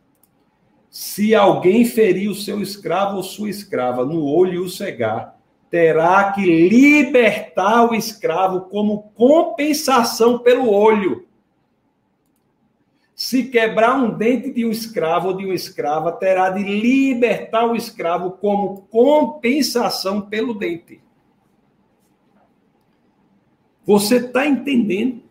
[0.91, 5.40] Se alguém ferir o seu escravo ou sua escrava no olho e o cegar,
[5.71, 11.27] terá que libertar o escravo como compensação pelo olho.
[13.15, 17.77] Se quebrar um dente de um escravo ou de uma escrava, terá de libertar o
[17.77, 21.01] escravo como compensação pelo dente.
[23.85, 25.23] Você está entendendo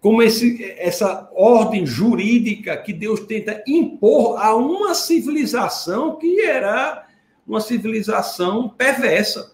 [0.00, 7.06] como esse, essa ordem jurídica que Deus tenta impor a uma civilização que era
[7.46, 9.52] uma civilização perversa.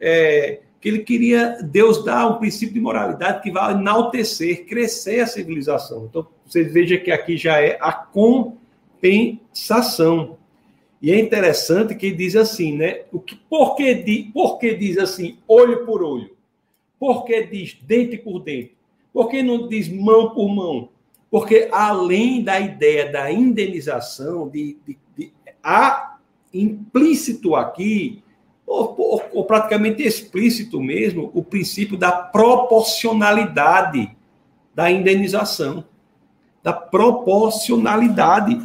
[0.00, 5.26] É, que ele queria, Deus dar um princípio de moralidade que vai enaltecer, crescer a
[5.26, 6.06] civilização.
[6.08, 9.26] Então, você veja que aqui já é a compensação.
[11.02, 13.02] E é interessante que ele diz assim, né?
[13.12, 16.36] O que, por, que, por que diz assim, olho por olho?
[16.98, 18.74] Por que diz dente por dente?
[19.12, 20.88] Por que não diz mão por mão?
[21.30, 26.15] Porque além da ideia da indenização, de, de, de há
[26.60, 28.22] implícito aqui,
[28.66, 34.10] ou, ou, ou, praticamente explícito mesmo, o princípio da proporcionalidade
[34.74, 35.84] da indenização.
[36.62, 38.60] Da proporcionalidade.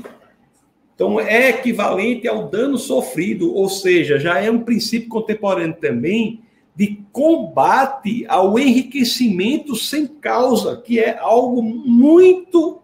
[0.95, 6.41] Então, é equivalente ao dano sofrido, ou seja, já é um princípio contemporâneo também
[6.75, 12.81] de combate ao enriquecimento sem causa, que é algo muito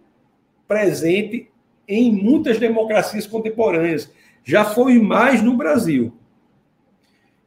[0.67, 1.49] presente
[1.87, 4.11] em muitas democracias contemporâneas.
[4.47, 6.13] Já foi mais no Brasil,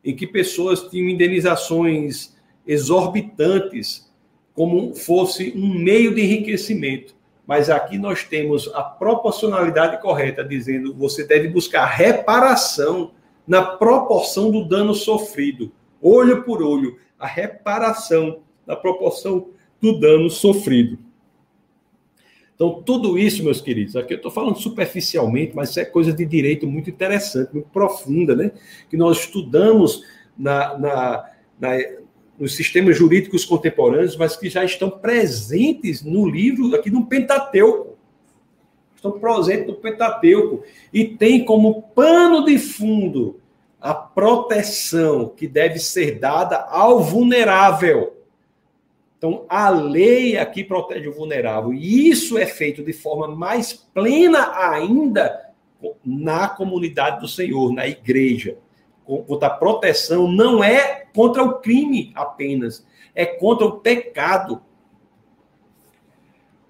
[0.05, 2.37] em que pessoas tinham indenizações
[2.67, 4.13] exorbitantes,
[4.53, 7.15] como fosse um meio de enriquecimento.
[7.47, 13.13] Mas aqui nós temos a proporcionalidade correta, dizendo você deve buscar reparação
[13.47, 15.73] na proporção do dano sofrido,
[16.03, 19.49] olho por olho, a reparação na proporção
[19.81, 20.99] do dano sofrido.
[22.61, 26.27] Então, tudo isso, meus queridos, aqui eu estou falando superficialmente, mas isso é coisa de
[26.27, 28.51] direito muito interessante, muito profunda, né?
[28.91, 30.05] Que nós estudamos
[30.37, 31.79] na, na, na,
[32.39, 37.97] nos sistemas jurídicos contemporâneos, mas que já estão presentes no livro, aqui no Pentateuco.
[38.95, 40.63] Estão presentes no Pentateuco.
[40.93, 43.41] E tem como pano de fundo
[43.81, 48.20] a proteção que deve ser dada ao vulnerável
[49.21, 51.75] então, a lei aqui protege o vulnerável.
[51.75, 55.53] E isso é feito de forma mais plena ainda
[56.03, 58.57] na comunidade do Senhor, na igreja.
[59.05, 64.63] Contra a proteção não é contra o crime apenas, é contra o pecado.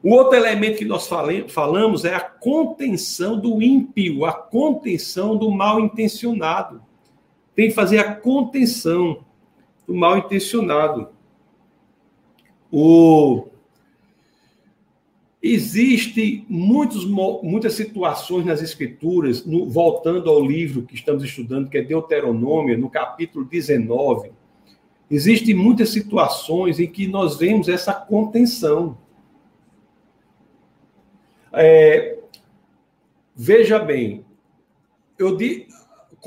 [0.02, 1.08] O outro elemento que nós
[1.46, 6.82] falamos é a contenção do ímpio, a contenção do mal intencionado.
[7.54, 9.24] Tem que fazer a contenção
[9.86, 11.19] do mal intencionado.
[12.70, 13.48] O...
[15.42, 21.82] Existe muitos, muitas situações nas escrituras, no, voltando ao livro que estamos estudando, que é
[21.82, 24.32] Deuteronômio, no capítulo 19,
[25.10, 28.98] existem muitas situações em que nós vemos essa contenção.
[31.54, 32.18] É,
[33.34, 34.26] veja bem,
[35.18, 35.66] eu di,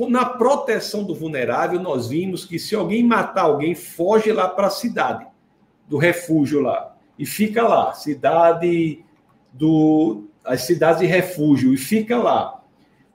[0.09, 4.71] na proteção do vulnerável, nós vimos que se alguém matar alguém, foge lá para a
[4.71, 5.32] cidade
[5.87, 9.03] do refúgio lá e fica lá, cidade
[9.51, 12.61] do as cidades de refúgio e fica lá.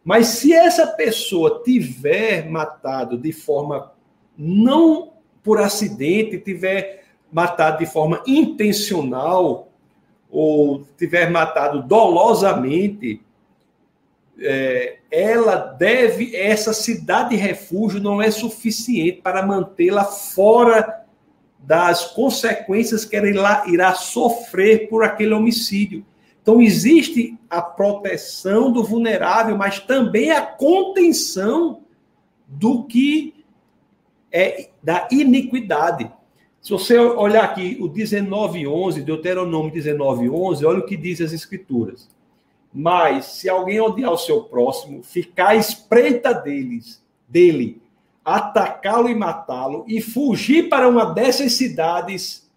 [0.03, 3.93] Mas se essa pessoa tiver matado de forma
[4.37, 5.13] não
[5.43, 9.69] por acidente, tiver matado de forma intencional
[10.31, 13.21] ou tiver matado dolosamente,
[14.41, 21.05] é, ela deve, essa cidade de refúgio não é suficiente para mantê-la fora
[21.59, 26.05] das consequências que ela irá sofrer por aquele homicídio.
[26.41, 31.83] Então, existe a proteção do vulnerável, mas também a contenção
[32.47, 33.35] do que
[34.33, 36.11] é da iniquidade.
[36.61, 42.09] Se você olhar aqui o 19:11, Deuteronômio 19:11, olha o que diz as escrituras.
[42.73, 47.81] Mas se alguém odiar o seu próximo, ficar à espreita deles, dele
[48.37, 52.49] atacá-lo e matá-lo e fugir para uma dessas cidades.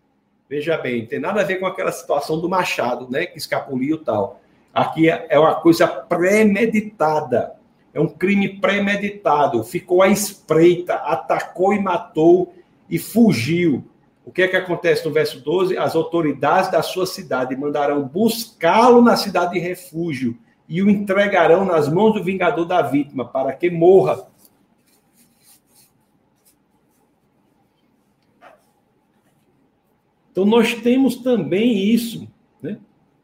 [0.50, 4.42] Veja bem, tem nada a ver com aquela situação do Machado, né, que escapuliu tal.
[4.74, 7.54] Aqui é, é uma coisa premeditada.
[7.94, 9.64] É um crime premeditado.
[9.64, 12.54] Ficou à espreita, atacou e matou
[12.90, 13.84] e fugiu.
[14.26, 15.78] O que é que acontece no verso 12?
[15.78, 20.38] As autoridades da sua cidade mandarão buscá-lo na cidade de refúgio
[20.70, 24.26] e o entregarão nas mãos do vingador da vítima, para que morra.
[30.32, 32.28] Então, nós temos também isso,
[32.62, 32.78] né?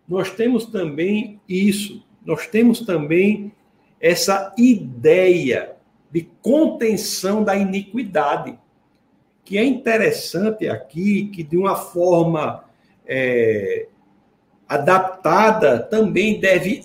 [0.08, 3.52] Nós temos também isso, nós temos também
[4.00, 5.76] essa ideia
[6.12, 8.58] de contenção da iniquidade,
[9.44, 12.64] que é interessante aqui, que de uma forma
[13.06, 13.88] é,
[14.68, 16.84] adaptada também deve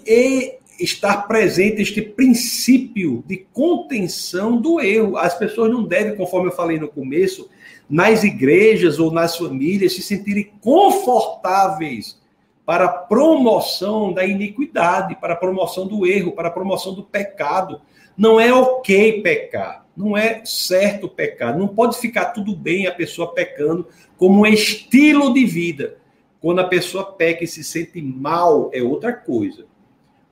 [0.78, 5.16] estar presente este princípio de contenção do erro.
[5.16, 7.48] As pessoas não devem, conforme eu falei no começo,
[7.92, 12.18] nas igrejas ou nas famílias, se sentirem confortáveis
[12.64, 17.82] para a promoção da iniquidade, para a promoção do erro, para a promoção do pecado.
[18.16, 23.34] Não é ok pecar, não é certo pecar, não pode ficar tudo bem a pessoa
[23.34, 23.86] pecando
[24.16, 25.98] como um estilo de vida.
[26.40, 29.66] Quando a pessoa peca e se sente mal, é outra coisa.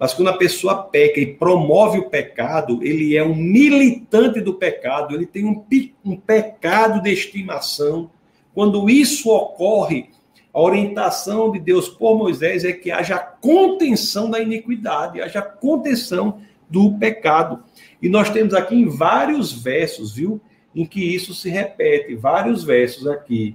[0.01, 5.14] Mas quando a pessoa peca e promove o pecado, ele é um militante do pecado,
[5.14, 5.62] ele tem um,
[6.03, 8.11] um pecado de estimação.
[8.55, 10.09] Quando isso ocorre,
[10.55, 16.40] a orientação de Deus por Moisés é que haja contenção da iniquidade, haja contenção
[16.70, 17.62] do pecado.
[18.01, 20.40] E nós temos aqui em vários versos, viu?
[20.74, 23.55] Em que isso se repete, vários versos aqui.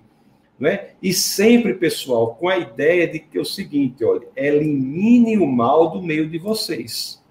[0.60, 0.92] Né?
[1.02, 5.92] E sempre, pessoal, com a ideia de que é o seguinte, olha, elimine o mal
[5.92, 7.22] do meio de vocês.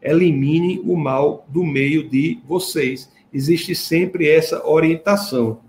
[0.00, 3.12] Elimine o mal do meio de vocês.
[3.32, 5.60] Existe sempre essa orientação.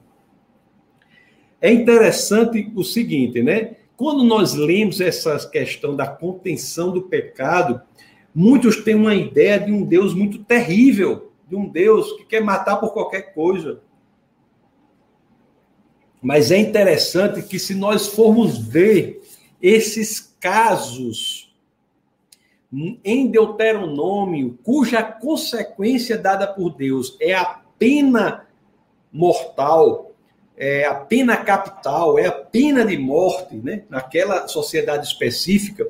[1.62, 3.76] É interessante o seguinte, né?
[3.96, 7.82] Quando nós lemos essa questão da contenção do pecado,
[8.34, 12.78] muitos têm uma ideia de um Deus muito terrível, de um Deus que quer matar
[12.78, 13.82] por qualquer coisa.
[16.24, 19.22] Mas é interessante que, se nós formos ver
[19.62, 21.54] esses casos
[23.04, 28.48] em Deuteronômio, cuja consequência dada por Deus é a pena
[29.12, 30.12] mortal,
[30.58, 33.84] é a pena capital, é a pena de morte, né?
[33.90, 35.88] naquela sociedade específica,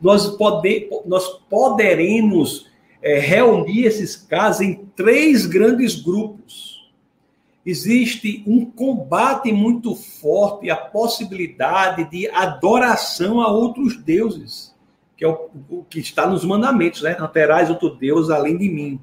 [0.00, 2.68] nós, pode, nós poderemos
[3.00, 6.75] é, reunir esses casos em três grandes grupos
[7.66, 14.72] existe um combate muito forte à possibilidade de adoração a outros deuses,
[15.16, 17.16] que é o, o que está nos mandamentos, né?
[17.18, 19.00] Não terás outro Deus além de mim.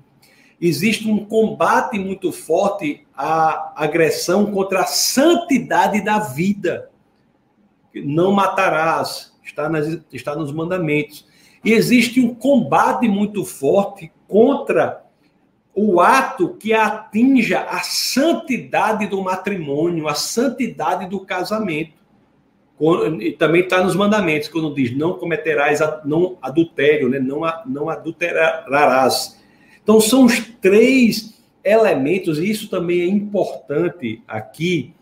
[0.61, 6.89] Existe um combate muito forte à agressão contra a santidade da vida.
[7.93, 11.27] Não matarás, está, nas, está nos mandamentos.
[11.65, 15.02] E existe um combate muito forte contra
[15.75, 22.03] o ato que atinja a santidade do matrimônio, a santidade do casamento.
[23.19, 27.19] E também está nos mandamentos, quando diz não cometerás não adultério, né?
[27.19, 29.41] não, não adulterarás.
[29.81, 34.93] Então, são os três elementos, e isso também é importante aqui,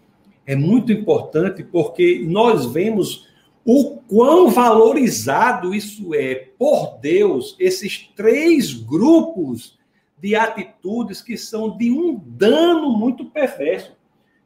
[0.46, 3.28] é muito importante, porque nós vemos
[3.66, 9.80] o quão valorizado isso é por Deus, esses três grupos
[10.22, 13.94] de atitudes que são de um dano muito perverso.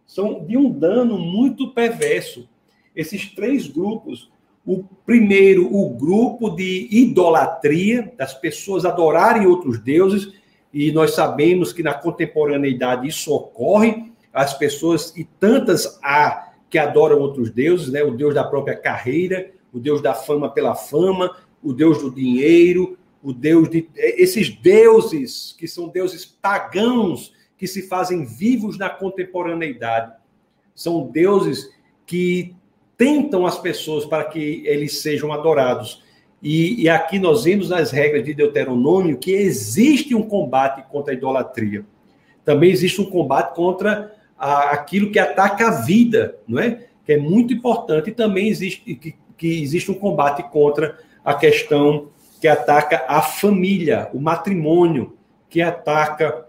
[0.07, 2.47] São de um dano muito perverso.
[2.95, 4.31] Esses três grupos.
[4.65, 10.33] O primeiro, o grupo de idolatria, das pessoas adorarem outros deuses,
[10.73, 17.19] e nós sabemos que na contemporaneidade isso ocorre, as pessoas, e tantas há que adoram
[17.19, 18.03] outros deuses, né?
[18.03, 22.97] o Deus da própria carreira, o Deus da fama pela fama, o Deus do dinheiro,
[23.25, 23.89] o Deus de.
[23.95, 30.13] Esses deuses, que são deuses pagãos, que se fazem vivos na contemporaneidade,
[30.75, 31.67] são deuses
[32.05, 32.55] que
[32.95, 36.03] tentam as pessoas para que eles sejam adorados.
[36.39, 41.17] E, e, aqui nós vemos nas regras de Deuteronômio que existe um combate contra a
[41.17, 41.83] idolatria.
[42.43, 46.85] Também existe um combate contra a, aquilo que ataca a vida, não é?
[47.03, 48.11] Que é muito importante.
[48.11, 52.09] E também existe que, que existe um combate contra a questão
[52.45, 55.17] que ataca a família, o matrimônio,
[55.49, 56.45] que ataca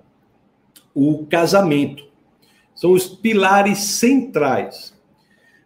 [0.94, 2.06] o casamento.
[2.74, 4.94] São os pilares centrais.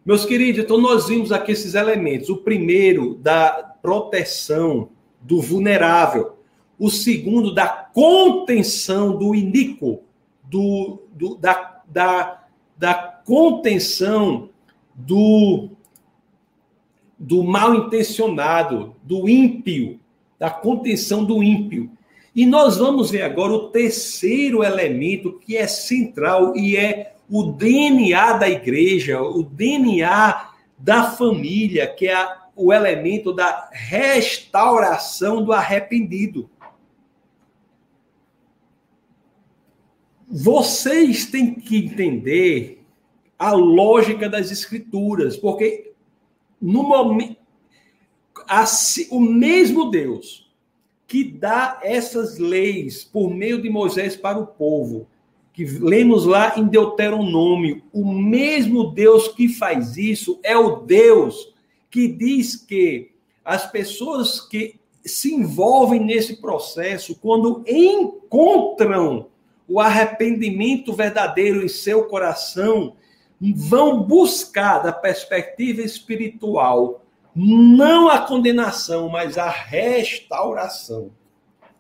[0.07, 2.29] Meus queridos, então nós vimos aqui esses elementos.
[2.29, 6.39] O primeiro, da proteção do vulnerável.
[6.79, 10.05] O segundo, da contenção do iníquo,
[10.45, 12.45] do, do da, da,
[12.79, 14.49] da contenção
[14.95, 15.71] do,
[17.19, 19.99] do mal intencionado, do ímpio
[20.41, 21.93] da contenção do ímpio.
[22.35, 28.33] E nós vamos ver agora o terceiro elemento que é central e é o DNA
[28.33, 36.49] da igreja, o DNA da família, que é a, o elemento da restauração do arrependido.
[40.27, 42.83] Vocês têm que entender
[43.39, 45.93] a lógica das escrituras, porque
[46.61, 47.40] no momento
[49.11, 50.51] o mesmo Deus
[51.07, 55.09] que dá essas leis por meio de Moisés para o povo,
[55.53, 61.53] que lemos lá em Deuteronômio, o mesmo Deus que faz isso é o Deus
[61.91, 63.11] que diz que
[63.45, 69.27] as pessoas que se envolvem nesse processo, quando encontram
[69.67, 72.95] o arrependimento verdadeiro em seu coração,
[73.41, 77.05] vão buscar, da perspectiva espiritual,
[77.35, 81.11] não a condenação, mas a restauração.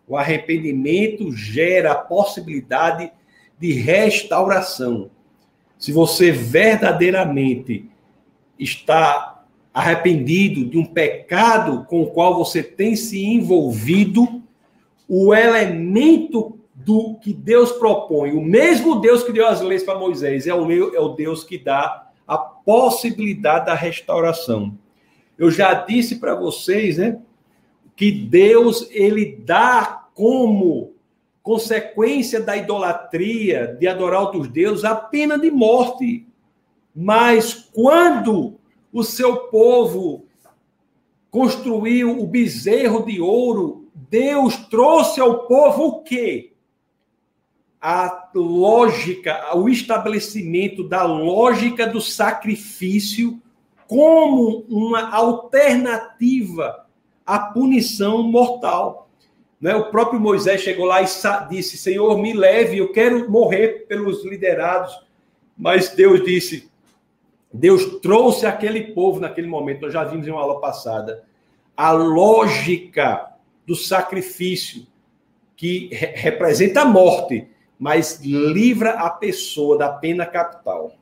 [0.06, 3.10] O arrependimento gera a possibilidade
[3.58, 5.10] de restauração.
[5.78, 7.88] Se você verdadeiramente
[8.58, 14.42] está arrependido de um pecado com o qual você tem se envolvido,
[15.08, 20.46] o elemento do que Deus propõe, o mesmo Deus que deu as leis para Moisés,
[20.46, 24.76] é o, é o Deus que dá a possibilidade da restauração.
[25.40, 27.18] Eu já disse para vocês, né,
[27.96, 30.92] que Deus ele dá como
[31.42, 36.26] consequência da idolatria, de adorar outros deuses, a pena de morte.
[36.94, 38.58] Mas quando
[38.92, 40.26] o seu povo
[41.30, 46.52] construiu o bezerro de ouro, Deus trouxe ao povo o quê?
[47.80, 53.40] A lógica, o estabelecimento da lógica do sacrifício
[53.90, 56.86] como uma alternativa
[57.26, 59.10] à punição mortal.
[59.60, 59.74] Né?
[59.74, 61.06] O próprio Moisés chegou lá e
[61.50, 64.96] disse: Senhor, me leve, eu quero morrer pelos liderados.
[65.58, 66.70] Mas Deus disse:
[67.52, 71.24] Deus trouxe aquele povo naquele momento, nós já vimos em uma aula passada,
[71.76, 73.28] a lógica
[73.66, 74.86] do sacrifício,
[75.56, 80.92] que re representa a morte, mas livra a pessoa da pena capital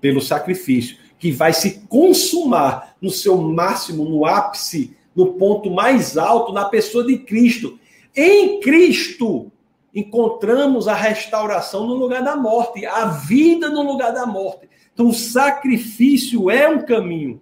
[0.00, 6.52] pelo sacrifício que vai se consumar no seu máximo, no ápice, no ponto mais alto,
[6.52, 7.78] na pessoa de Cristo.
[8.16, 9.50] Em Cristo
[9.94, 14.68] encontramos a restauração no lugar da morte, a vida no lugar da morte.
[14.92, 17.40] Então, o sacrifício é um caminho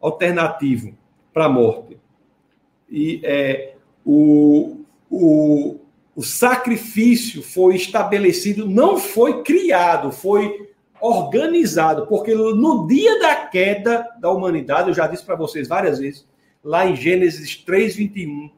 [0.00, 0.96] alternativo
[1.32, 1.96] para a morte.
[2.90, 3.74] E é,
[4.04, 5.76] o, o,
[6.14, 10.71] o sacrifício foi estabelecido, não foi criado, foi
[11.02, 16.26] organizado, porque no dia da queda da humanidade, eu já disse para vocês várias vezes,
[16.62, 18.50] lá em Gênesis 3, 21,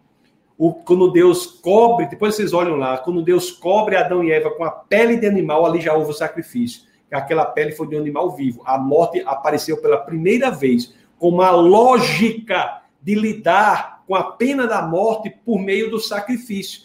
[0.59, 4.63] o, quando Deus cobre, depois vocês olham lá, quando Deus cobre Adão e Eva com
[4.63, 6.83] a pele de animal, ali já houve o sacrifício.
[7.11, 8.61] Aquela pele foi de um animal vivo.
[8.67, 14.83] A morte apareceu pela primeira vez com uma lógica de lidar com a pena da
[14.83, 16.83] morte por meio do sacrifício.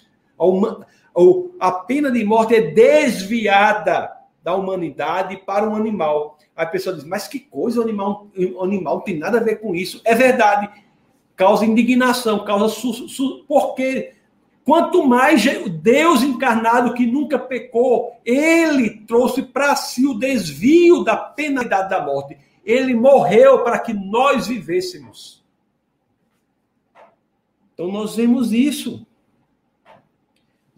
[1.60, 6.38] A pena de morte é desviada da humanidade para um animal.
[6.56, 8.28] Aí a pessoa diz, mas que coisa, o animal,
[8.62, 10.02] animal não tem nada a ver com isso.
[10.04, 10.70] É verdade,
[11.36, 12.70] causa indignação, causa...
[12.70, 14.14] Su, su, porque
[14.64, 15.44] quanto mais
[15.82, 22.38] Deus encarnado que nunca pecou, ele trouxe para si o desvio da penalidade da morte.
[22.66, 25.44] Ele morreu para que nós vivêssemos.
[27.74, 29.06] Então nós vemos isso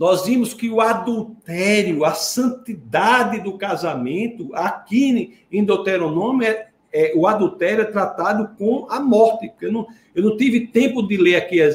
[0.02, 7.28] nós vimos que o adultério, a santidade do casamento, aqui em Deuteronômio, é, é, o
[7.28, 9.50] adultério é tratado com a morte.
[9.50, 11.68] Porque eu não, eu não tive tempo de ler aqui a,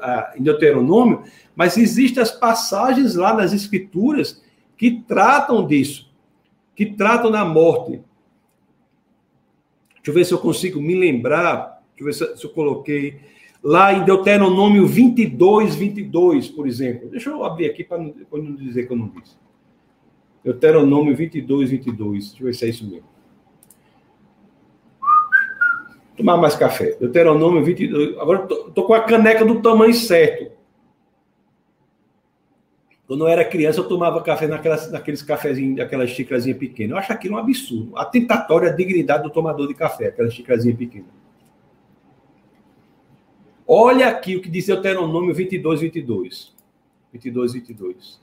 [0.00, 1.24] a, em Deuteronômio,
[1.54, 4.42] mas existem as passagens lá nas Escrituras
[4.78, 6.10] que tratam disso,
[6.74, 8.00] que tratam da morte.
[9.96, 13.20] Deixa eu ver se eu consigo me lembrar, deixa eu ver se, se eu coloquei
[13.66, 17.08] lá em Deuteronômio 22, 22, por exemplo.
[17.10, 19.36] Deixa eu abrir aqui para não, não dizer que eu não disse.
[20.44, 22.28] Deuteronômio 22, 22.
[22.28, 23.08] Deixa eu ver se é isso mesmo.
[26.16, 26.96] Tomar mais café.
[27.00, 28.16] Deuteronômio 22.
[28.18, 30.52] Agora estou com a caneca do tamanho certo.
[33.08, 36.92] Quando eu era criança, eu tomava café naquelas, naqueles cafezinhos, aquelas xícarazinhas pequenas.
[36.92, 37.98] Eu acho aquilo um absurdo.
[37.98, 41.25] Atentatória à dignidade do tomador de café, aquelas xícarazinhas pequenas.
[43.68, 46.54] Olha aqui o que diz Deuteronômio 22, 22.
[47.12, 48.20] 22, 22.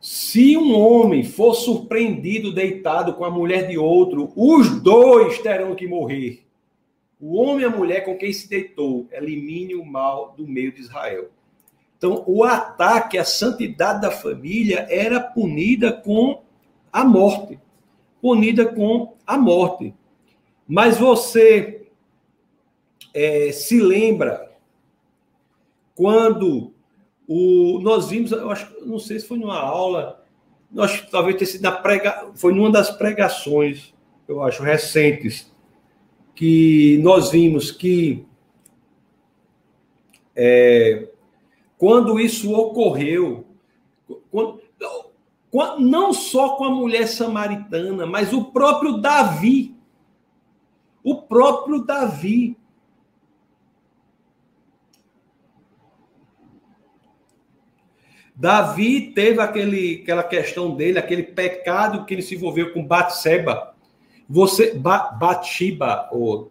[0.00, 5.86] Se um homem for surpreendido deitado com a mulher de outro, os dois terão que
[5.86, 6.46] morrer.
[7.20, 10.80] O homem e a mulher com quem se deitou, elimine o mal do meio de
[10.80, 11.28] Israel.
[11.98, 16.42] Então, o ataque à santidade da família era punida com
[16.92, 17.58] a morte.
[18.20, 19.94] Punida com a morte.
[20.68, 21.85] Mas você
[23.16, 24.52] é, se lembra
[25.94, 26.74] quando
[27.26, 30.22] o, nós vimos, eu acho, não sei se foi numa aula,
[30.70, 33.94] nós talvez tenha sido na prega, foi numa das pregações,
[34.28, 35.50] eu acho, recentes,
[36.34, 38.26] que nós vimos que
[40.34, 41.08] é,
[41.78, 43.46] quando isso ocorreu,
[44.30, 44.60] quando,
[45.78, 49.74] não só com a mulher samaritana, mas o próprio Davi.
[51.02, 52.58] O próprio Davi.
[58.36, 63.74] Davi teve aquele, aquela questão dele, aquele pecado que ele se envolveu com Batseba.
[64.28, 66.48] Você, ba, Batshiba, oh,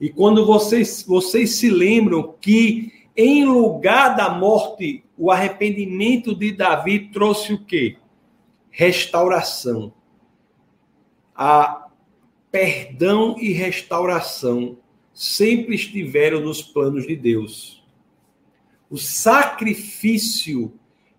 [0.00, 7.08] e quando vocês, vocês se lembram que em lugar da morte, o arrependimento de Davi
[7.08, 7.96] trouxe o quê?
[8.70, 9.92] Restauração.
[11.34, 11.88] A
[12.52, 14.78] perdão e restauração
[15.12, 17.84] sempre estiveram nos planos de Deus.
[18.88, 20.77] O sacrifício,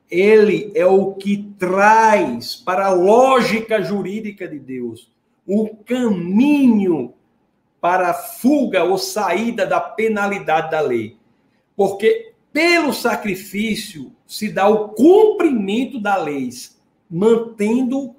[0.10, 5.12] ele é o que traz para a lógica jurídica de Deus
[5.46, 7.14] o caminho
[7.80, 11.18] para a fuga ou saída da penalidade da lei.
[11.76, 16.50] Porque pelo sacrifício se dá o cumprimento da lei,
[17.10, 18.16] mantendo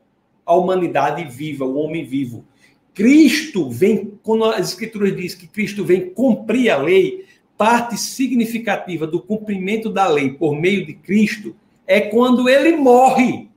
[0.46, 2.44] a humanidade viva, o homem vivo.
[2.94, 7.26] Cristo vem, quando as escrituras dizem que Cristo vem cumprir a lei,
[7.56, 11.54] parte significativa do cumprimento da lei por meio de Cristo
[11.90, 13.50] é quando ele morre.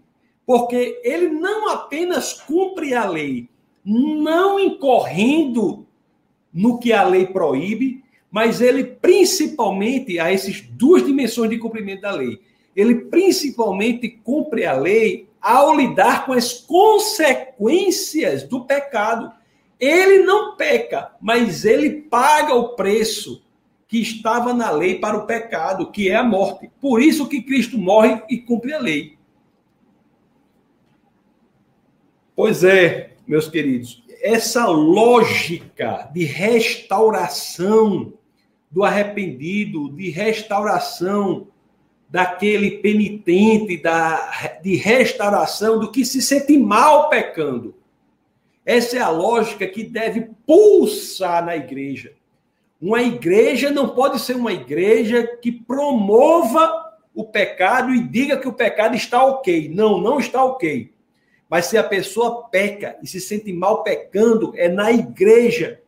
[0.44, 3.48] Porque ele não apenas cumpre a lei,
[3.86, 5.86] não incorrendo
[6.52, 12.12] no que a lei proíbe, mas ele principalmente, a essas duas dimensões de cumprimento da
[12.12, 12.42] lei,
[12.76, 19.32] ele principalmente cumpre a lei ao lidar com as consequências do pecado.
[19.80, 23.44] Ele não peca, mas ele paga o preço
[23.94, 26.68] que estava na lei para o pecado, que é a morte.
[26.82, 29.20] Por isso que Cristo morre e cumpre a lei.
[32.36, 38.14] Pois é, meus queridos, essa lógica de restauração
[38.72, 41.50] do arrependido, de restauração
[42.10, 47.76] daquele penitente, da, de restauração do que se sente mal pecando.
[48.66, 52.16] Essa é a lógica que deve pulsar na igreja.
[52.84, 58.52] Uma igreja não pode ser uma igreja que promova o pecado e diga que o
[58.52, 59.72] pecado está ok.
[59.74, 60.94] Não, não está ok.
[61.50, 65.80] Mas se a pessoa peca e se sente mal pecando, é na igreja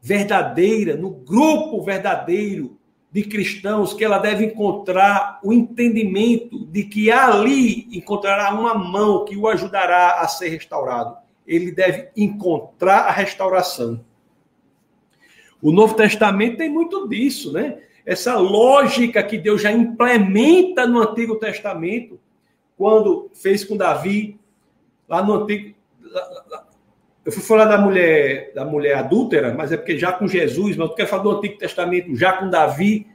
[0.00, 2.78] verdadeira, no grupo verdadeiro
[3.12, 9.36] de cristãos, que ela deve encontrar o entendimento de que ali encontrará uma mão que
[9.36, 11.18] o ajudará a ser restaurado.
[11.46, 14.02] Ele deve encontrar a restauração.
[15.62, 17.78] O Novo Testamento tem muito disso, né?
[18.04, 22.18] Essa lógica que Deus já implementa no Antigo Testamento,
[22.76, 24.38] quando fez com Davi,
[25.08, 25.74] lá no Antigo,
[27.24, 30.88] eu fui falar da mulher, da mulher adúltera, mas é porque já com Jesus, mas
[30.88, 33.06] eu quero falar do Antigo Testamento, já com Davi,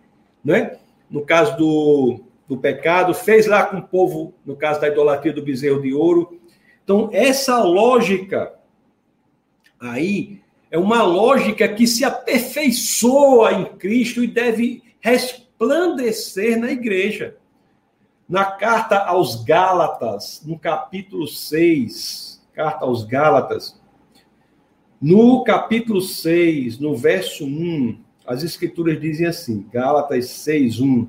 [0.44, 0.78] né?
[1.10, 5.44] no caso do, do pecado, fez lá com o povo, no caso da idolatria do
[5.44, 6.40] bezerro de ouro.
[6.84, 8.54] Então, essa lógica
[9.80, 10.42] aí
[10.76, 17.38] é uma lógica que se aperfeiçoa em Cristo e deve resplandecer na igreja.
[18.28, 23.82] Na carta aos Gálatas, no capítulo 6, carta aos Gálatas,
[25.02, 27.98] no capítulo 6, no verso 1,
[28.28, 31.08] as escrituras dizem assim, Gálatas 6, 1,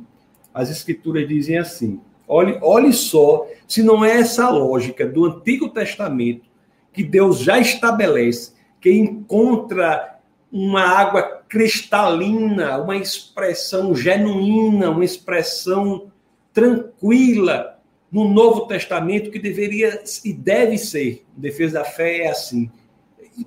[0.54, 6.46] as escrituras dizem assim, olhe, olhe só se não é essa lógica do Antigo Testamento
[6.92, 10.18] que Deus já estabelece, que encontra
[10.50, 16.10] uma água cristalina, uma expressão genuína, uma expressão
[16.52, 17.78] tranquila
[18.10, 21.24] no Novo Testamento que deveria e deve ser.
[21.36, 22.70] Defesa da fé é assim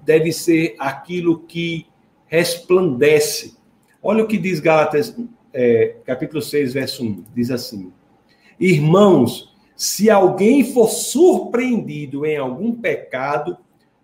[0.04, 1.88] deve ser aquilo que
[2.28, 3.58] resplandece.
[4.02, 5.16] Olha o que diz Gálatas,
[5.54, 7.24] é, capítulo 6, verso 1.
[7.34, 7.92] Diz assim:
[8.60, 13.58] Irmãos, se alguém for surpreendido em algum pecado,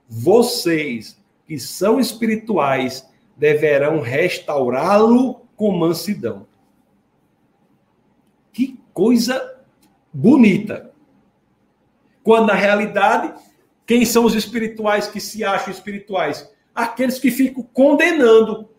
[0.07, 6.47] vocês, que são espirituais, deverão restaurá-lo com mansidão.
[8.51, 9.59] Que coisa
[10.13, 10.91] bonita.
[12.23, 13.33] Quando na realidade
[13.85, 16.51] quem são os espirituais que se acham espirituais?
[16.73, 18.69] Aqueles que ficam condenando.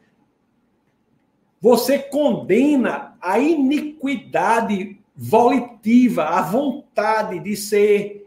[1.60, 8.25] Você condena a iniquidade volitiva, a vontade de ser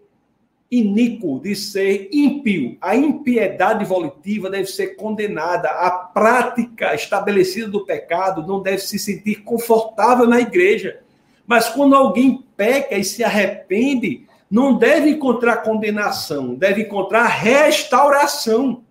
[0.72, 2.78] iníquo, de ser ímpio.
[2.80, 5.70] A impiedade volitiva deve ser condenada.
[5.70, 11.02] A prática estabelecida do pecado não deve se sentir confortável na igreja.
[11.48, 18.84] Mas quando alguém peca e se arrepende, não deve encontrar condenação, deve encontrar restauração.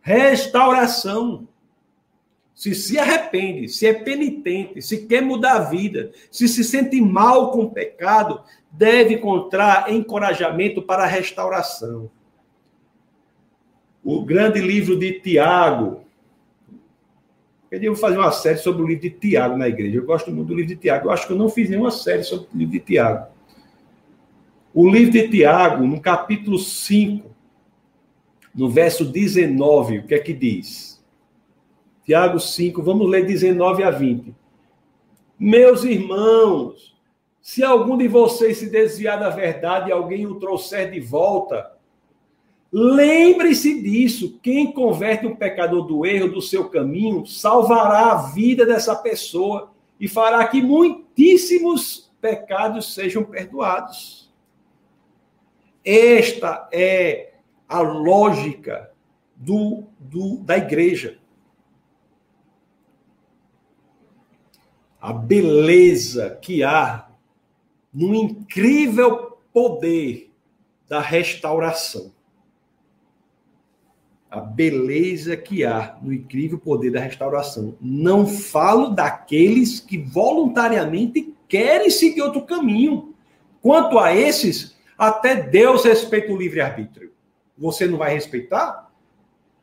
[0.00, 1.46] Restauração.
[2.58, 7.52] Se se arrepende, se é penitente, se quer mudar a vida, se se sente mal
[7.52, 8.42] com o pecado,
[8.72, 12.10] deve encontrar encorajamento para a restauração.
[14.02, 16.00] O grande livro de Tiago.
[17.70, 19.96] Eu vou fazer uma série sobre o livro de Tiago na igreja.
[19.96, 21.06] Eu gosto muito do livro de Tiago.
[21.06, 23.28] Eu acho que eu não fiz nenhuma série sobre o livro de Tiago.
[24.74, 27.30] O livro de Tiago, no capítulo 5,
[28.52, 30.97] no verso 19, o que é que diz?
[32.08, 34.34] Tiago 5, vamos ler 19 a 20.
[35.38, 36.96] Meus irmãos,
[37.38, 41.70] se algum de vocês se desviar da verdade e alguém o trouxer de volta,
[42.72, 44.38] lembre-se disso.
[44.42, 50.08] Quem converte um pecador do erro do seu caminho salvará a vida dessa pessoa e
[50.08, 54.32] fará que muitíssimos pecados sejam perdoados.
[55.84, 57.34] Esta é
[57.68, 58.90] a lógica
[59.36, 61.18] do, do, da igreja.
[65.00, 67.08] A beleza que há
[67.92, 70.32] no incrível poder
[70.88, 72.12] da restauração.
[74.30, 77.76] A beleza que há no incrível poder da restauração.
[77.80, 83.14] Não falo daqueles que voluntariamente querem seguir outro caminho.
[83.62, 87.12] Quanto a esses, até Deus respeita o livre-arbítrio.
[87.56, 88.87] Você não vai respeitar?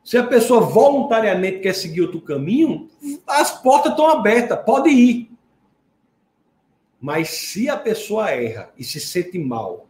[0.06, 2.88] Se a pessoa voluntariamente quer seguir outro caminho,
[3.26, 5.32] as portas estão abertas, pode ir.
[7.00, 9.88] Mas se a pessoa erra e se sente mal,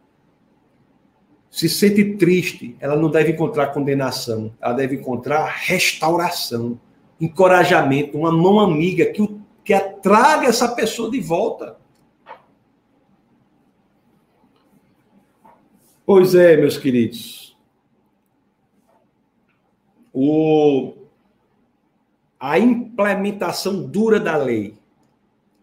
[1.51, 6.79] se sente triste, ela não deve encontrar condenação, ela deve encontrar restauração,
[7.21, 11.77] encorajamento, uma mão amiga que, que atraga essa pessoa de volta.
[16.03, 17.46] Pois é, meus queridos.
[20.19, 20.93] O,
[22.39, 24.73] a implementação dura da lei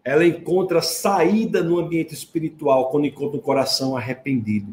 [0.04, 4.72] ela encontra saída no ambiente espiritual quando encontra um coração arrependido.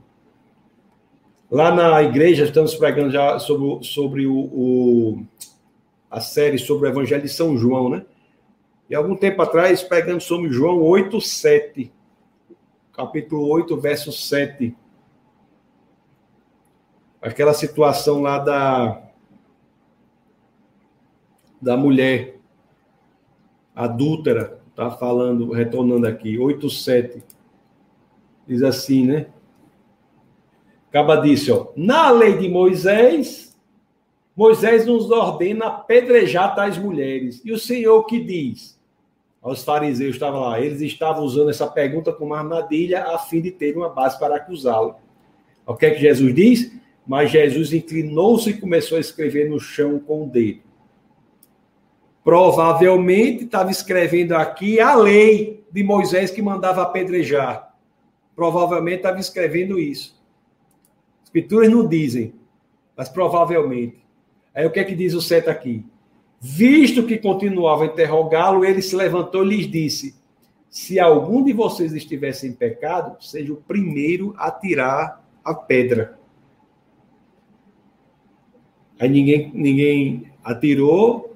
[1.49, 5.25] Lá na igreja, estamos pregando já sobre, sobre o, o,
[6.11, 8.05] a série sobre o Evangelho de São João, né?
[8.87, 11.91] E algum tempo atrás, pregando sobre João 8, 7.
[12.93, 14.75] Capítulo 8, verso 7.
[17.19, 19.10] Aquela situação lá da,
[21.61, 22.39] da mulher
[23.75, 27.21] adúltera Está falando, retornando aqui, 8.7.
[28.47, 29.27] Diz assim, né?
[30.89, 31.67] Acaba disse, ó.
[31.75, 33.55] Na lei de Moisés,
[34.35, 37.41] Moisés nos ordena apedrejar tais mulheres.
[37.43, 38.79] E o Senhor que diz?
[39.41, 43.75] Aos fariseus estavam lá, eles estavam usando essa pergunta como armadilha a fim de ter
[43.75, 44.95] uma base para acusá-lo.
[45.65, 46.71] O que é que Jesus diz?
[47.05, 50.61] Mas Jesus inclinou-se e começou a escrever no chão com o dedo.
[52.23, 57.73] Provavelmente estava escrevendo aqui a lei de Moisés que mandava apedrejar.
[58.35, 60.19] Provavelmente estava escrevendo isso.
[61.23, 62.33] Escrituras não dizem,
[62.95, 64.03] mas provavelmente.
[64.53, 65.85] Aí o que é que diz o sete aqui?
[66.39, 70.15] Visto que continuava a interrogá-lo, ele se levantou e lhes disse:
[70.69, 76.19] Se algum de vocês estivesse em pecado, seja o primeiro a tirar a pedra.
[78.99, 81.30] Aí ninguém, ninguém atirou,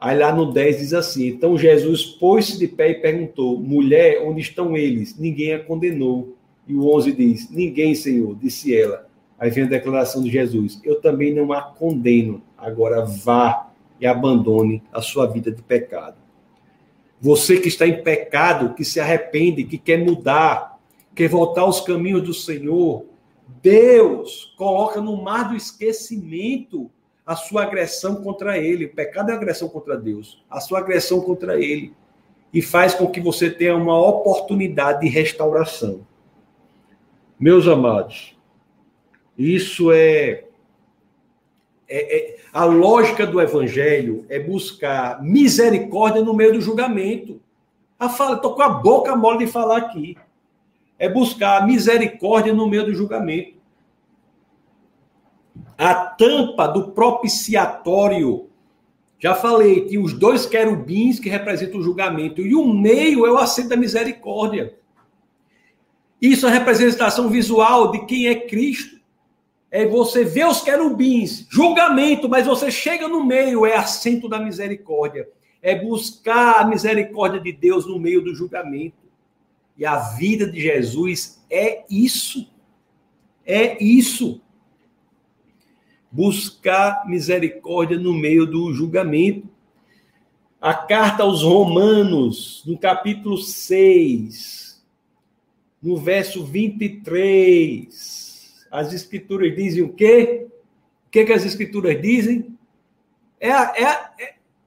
[0.00, 4.40] Aí lá no 10 diz assim: Então Jesus pôs-se de pé e perguntou: Mulher, onde
[4.40, 5.18] estão eles?
[5.18, 6.36] Ninguém a condenou.
[6.66, 9.08] E o 11 diz: Ninguém, Senhor, disse ela.
[9.38, 12.42] Aí vem a declaração de Jesus: Eu também não a condeno.
[12.56, 13.70] Agora vá
[14.00, 16.16] e abandone a sua vida de pecado.
[17.20, 20.78] Você que está em pecado, que se arrepende, que quer mudar,
[21.14, 23.06] quer voltar aos caminhos do Senhor,
[23.60, 26.88] Deus coloca no mar do esquecimento
[27.28, 28.86] a sua agressão contra ele.
[28.86, 31.92] O pecado é agressão contra Deus, a sua agressão contra ele.
[32.54, 36.06] E faz com que você tenha uma oportunidade de restauração.
[37.38, 38.34] Meus amados,
[39.36, 40.44] isso é,
[41.86, 47.42] é, é a lógica do evangelho é buscar misericórdia no meio do julgamento.
[47.98, 50.16] A fala, estou com a boca mole de falar aqui.
[50.98, 53.57] É buscar misericórdia no meio do julgamento
[55.78, 58.50] a tampa do propiciatório.
[59.20, 63.38] Já falei, que os dois querubins que representam o julgamento, e o meio é o
[63.38, 64.76] assento da misericórdia.
[66.20, 68.98] Isso é a representação visual de quem é Cristo.
[69.70, 75.28] É você ver os querubins, julgamento, mas você chega no meio, é assento da misericórdia.
[75.60, 78.96] É buscar a misericórdia de Deus no meio do julgamento.
[79.76, 82.50] E a vida de Jesus é isso.
[83.44, 84.40] É isso.
[86.10, 89.46] Buscar misericórdia no meio do julgamento.
[90.60, 94.84] A carta aos Romanos, no capítulo 6,
[95.82, 100.46] no verso 23, as escrituras dizem o quê?
[101.06, 102.58] O que, que as escrituras dizem?
[103.40, 104.10] É a, é, a,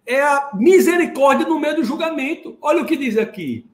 [0.06, 2.58] é a misericórdia no meio do julgamento.
[2.62, 3.66] Olha o que diz aqui.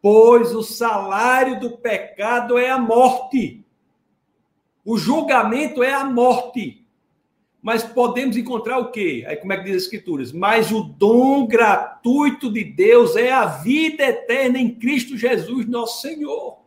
[0.00, 3.64] Pois o salário do pecado é a morte.
[4.84, 6.79] O julgamento é a morte.
[7.62, 9.24] Mas podemos encontrar o quê?
[9.26, 10.32] Aí como é que diz as escrituras?
[10.32, 16.58] Mas o dom gratuito de Deus é a vida eterna em Cristo Jesus, nosso Senhor.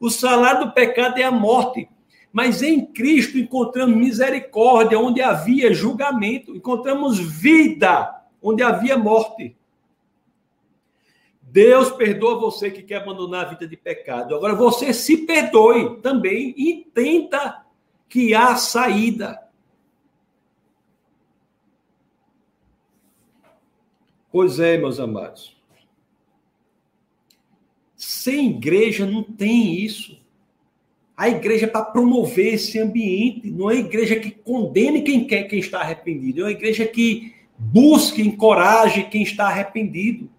[0.00, 1.88] O salário do pecado é a morte.
[2.32, 9.56] Mas em Cristo encontramos misericórdia onde havia julgamento, encontramos vida onde havia morte.
[11.42, 14.34] Deus perdoa você que quer abandonar a vida de pecado.
[14.34, 17.64] Agora você se perdoe também e entenda
[18.08, 19.47] que há saída.
[24.38, 25.56] Pois é, meus amados.
[27.96, 30.16] Sem igreja não tem isso.
[31.16, 35.48] A igreja é para promover esse ambiente, não é a igreja que condene quem quer,
[35.48, 40.30] quem está arrependido, é uma igreja que busque, encoraje quem está arrependido.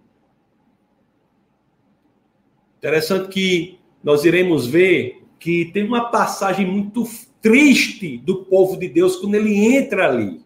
[2.77, 7.03] Interessante que nós iremos ver que tem uma passagem muito
[7.41, 10.39] triste do povo de Deus quando ele entra ali.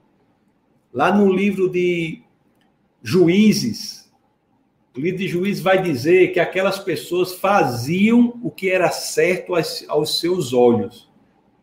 [0.92, 2.23] Lá no livro de
[3.06, 4.10] Juízes,
[4.96, 9.54] o livro de Juízes vai dizer que aquelas pessoas faziam o que era certo
[9.90, 11.12] aos, seus olhos.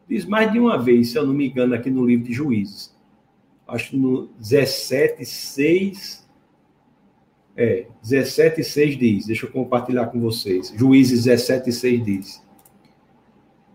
[0.06, 2.94] Diz mais de uma vez, se eu não me engano, aqui no livro de Juízes.
[3.66, 6.28] Acho no 17, 6.
[7.56, 9.26] É, 17, 6 diz.
[9.26, 10.74] Deixa eu compartilhar com vocês.
[10.76, 12.46] Juízes 17, 6 diz.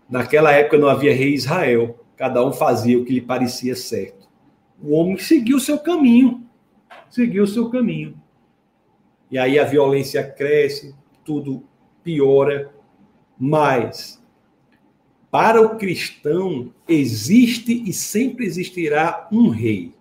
[0.08, 1.98] Naquela época não havia rei Israel.
[2.16, 4.28] Cada um fazia o que lhe parecia certo.
[4.80, 6.45] O homem seguiu o seu caminho
[7.10, 8.20] seguiu o seu caminho.
[9.30, 11.64] E aí a violência cresce, tudo
[12.02, 12.72] piora,
[13.38, 14.22] mas
[15.30, 19.92] para o cristão existe e sempre existirá um rei,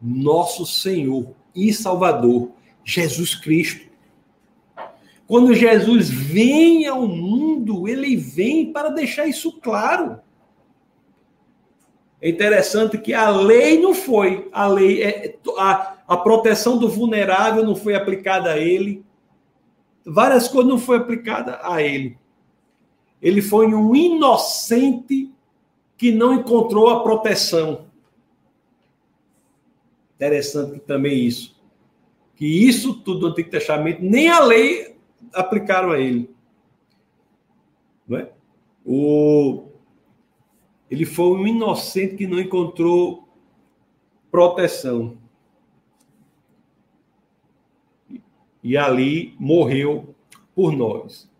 [0.00, 2.50] nosso Senhor e Salvador,
[2.84, 3.86] Jesus Cristo.
[5.26, 10.20] Quando Jesus vem ao mundo, ele vem para deixar isso claro.
[12.20, 17.64] É interessante que a lei não foi, a lei é a, a proteção do vulnerável
[17.64, 19.04] não foi aplicada a ele,
[20.04, 22.18] várias coisas não foi aplicada a ele.
[23.20, 25.30] Ele foi um inocente
[25.96, 27.86] que não encontrou a proteção.
[30.14, 31.56] Interessante também isso.
[32.34, 34.96] Que isso tudo do Antigo Testamento, nem a lei
[35.32, 36.30] aplicaram a ele.
[38.06, 38.30] Não é?
[38.84, 39.64] O...
[40.90, 43.28] Ele foi um inocente que não encontrou
[44.30, 45.18] proteção.
[48.66, 50.12] e ali morreu
[50.52, 51.30] por nós.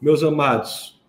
[0.00, 1.02] Meus amados,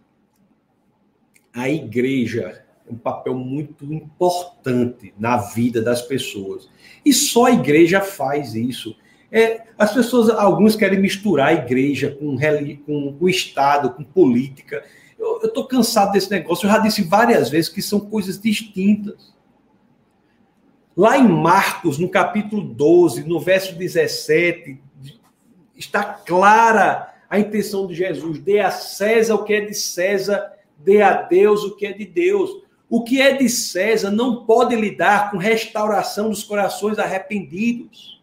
[1.53, 6.67] a igreja é um papel muito importante na vida das pessoas.
[7.05, 8.97] E só a igreja faz isso.
[9.31, 12.35] É, as pessoas, alguns querem misturar a igreja com,
[12.83, 14.83] com, com o Estado, com política.
[15.17, 16.65] Eu estou cansado desse negócio.
[16.65, 19.33] Eu já disse várias vezes que são coisas distintas.
[20.95, 24.79] Lá em Marcos, no capítulo 12, no verso 17,
[25.75, 28.39] está clara a intenção de Jesus.
[28.39, 32.05] Dê a César o que é de César, dê a Deus o que é de
[32.05, 32.49] Deus.
[32.89, 38.21] O que é de César não pode lidar com restauração dos corações arrependidos.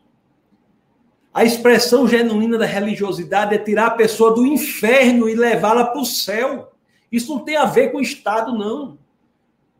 [1.33, 6.07] A expressão genuína da religiosidade é tirar a pessoa do inferno e levá-la para o
[6.07, 6.73] céu.
[7.15, 8.99] Isso não tem a ver com o Estado, não.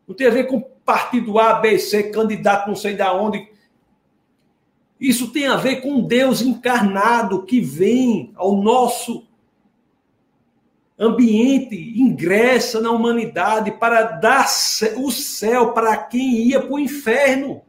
[0.07, 3.49] Não tem a ver com partido A, B, C, candidato não sei de onde,
[4.99, 9.27] isso tem a ver com Deus encarnado que vem ao nosso
[10.97, 14.45] ambiente, ingressa na humanidade para dar
[14.95, 17.61] o céu para quem ia para o inferno.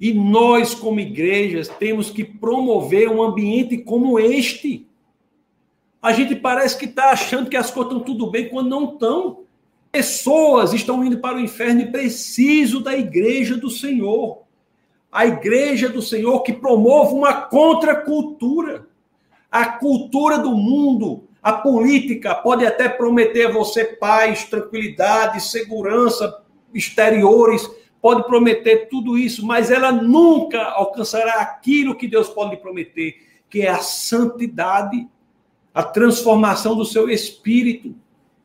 [0.00, 4.86] E nós, como igrejas, temos que promover um ambiente como este.
[6.00, 9.40] A gente parece que está achando que as coisas estão tudo bem quando não estão.
[9.90, 14.42] Pessoas estão indo para o inferno e preciso da igreja do Senhor.
[15.10, 18.86] a igreja do Senhor que promove uma contracultura.
[19.50, 26.42] A cultura do mundo, a política pode até prometer a você paz, tranquilidade, segurança
[26.74, 27.68] exteriores,
[28.00, 33.16] pode prometer tudo isso, mas ela nunca alcançará aquilo que Deus pode lhe prometer,
[33.50, 35.06] que é a santidade,
[35.74, 37.94] a transformação do seu espírito.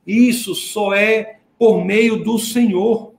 [0.06, 3.14] Isso só é por meio do Senhor.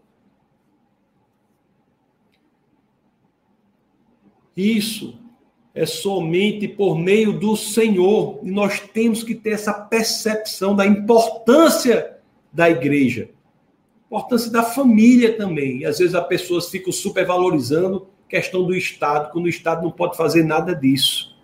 [4.56, 5.18] Isso
[5.74, 8.40] é somente por meio do Senhor.
[8.42, 12.18] E nós temos que ter essa percepção da importância
[12.52, 13.30] da igreja
[14.14, 15.78] importância da família também.
[15.78, 20.16] E às vezes as pessoas ficam supervalorizando questão do Estado, quando o Estado não pode
[20.16, 21.36] fazer nada disso.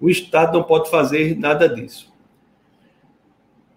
[0.00, 2.12] O Estado não pode fazer nada disso.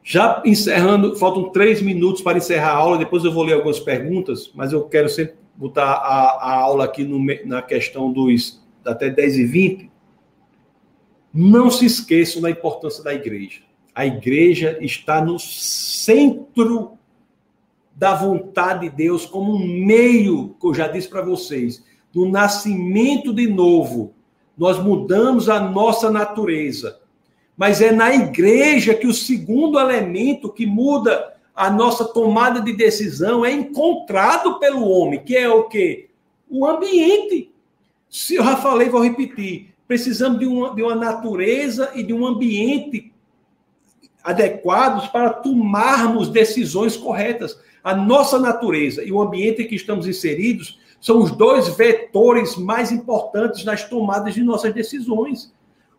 [0.04, 4.52] Já encerrando, faltam três minutos para encerrar a aula, depois eu vou ler algumas perguntas,
[4.54, 9.38] mas eu quero sempre botar a, a aula aqui no, na questão dos até 10
[9.38, 9.92] e 20.
[11.34, 13.62] Não se esqueçam da importância da igreja.
[13.96, 16.95] A igreja está no centro
[17.96, 23.34] da vontade de Deus como um meio, que eu já disse para vocês, do nascimento
[23.34, 24.14] de novo.
[24.58, 27.00] Nós mudamos a nossa natureza.
[27.58, 33.46] Mas é na igreja que o segundo elemento que muda a nossa tomada de decisão
[33.46, 36.10] é encontrado pelo homem, que é o quê?
[36.50, 37.50] O ambiente.
[38.10, 39.74] Se eu já falei, vou repetir.
[39.88, 43.14] Precisamos de uma, de uma natureza e de um ambiente
[44.26, 47.58] adequados para tomarmos decisões corretas.
[47.84, 52.92] A nossa natureza e o ambiente em que estamos inseridos são os dois vetores mais
[52.92, 55.54] importantes nas tomadas de nossas decisões.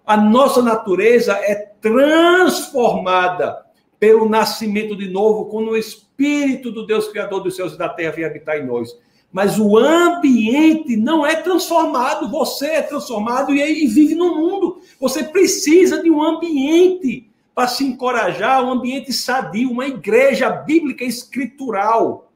[0.05, 3.65] A nossa natureza é transformada
[4.01, 8.13] pelo nascimento de novo, quando o Espírito do Deus Criador dos céus e da terra
[8.13, 8.91] vem habitar em nós.
[9.33, 14.81] Mas o ambiente não é transformado, você é transformado e vive no mundo.
[15.01, 22.31] Você precisa de um ambiente para se encorajar um ambiente sadio, uma igreja bíblica escritural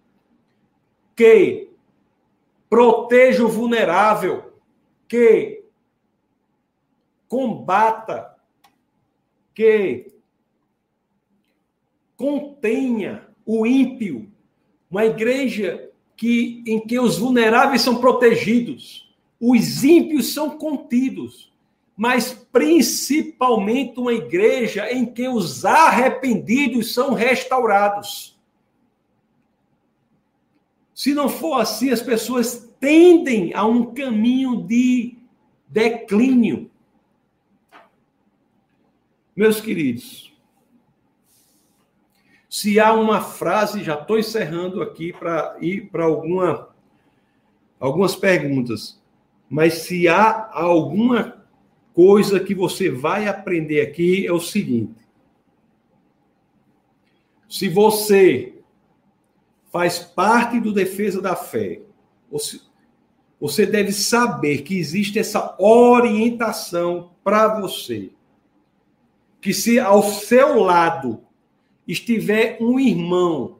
[1.14, 1.68] que
[2.70, 4.54] proteja o vulnerável,
[5.06, 5.62] que
[7.28, 8.34] combata,
[9.54, 10.10] que
[12.16, 14.32] contenha o ímpio,
[14.90, 21.49] uma igreja que em que os vulneráveis são protegidos, os ímpios são contidos
[22.00, 28.40] mas principalmente uma igreja em que os arrependidos são restaurados.
[30.94, 35.18] Se não for assim, as pessoas tendem a um caminho de
[35.68, 36.70] declínio.
[39.36, 40.34] Meus queridos,
[42.48, 46.70] se há uma frase, já estou encerrando aqui para ir para alguma,
[47.78, 48.98] algumas perguntas,
[49.50, 51.39] mas se há alguma
[51.94, 55.00] coisa que você vai aprender aqui é o seguinte:
[57.48, 58.54] se você
[59.72, 61.80] faz parte do defesa da fé,
[63.40, 68.10] você deve saber que existe essa orientação para você.
[69.40, 71.22] Que se ao seu lado
[71.86, 73.58] estiver um irmão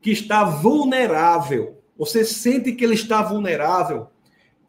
[0.00, 4.08] que está vulnerável, você sente que ele está vulnerável,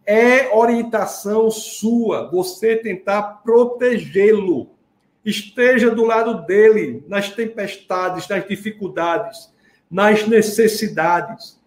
[0.06, 4.70] é orientação sua você tentar protegê-lo.
[5.24, 9.54] Esteja do lado dele nas tempestades, nas dificuldades,
[9.90, 11.60] nas necessidades.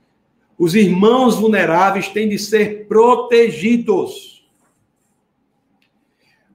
[0.58, 4.46] Os irmãos vulneráveis têm de ser protegidos.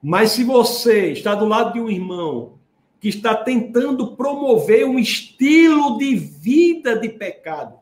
[0.01, 2.59] Mas se você está do lado de um irmão
[2.99, 7.79] que está tentando promover um estilo de vida de pecado,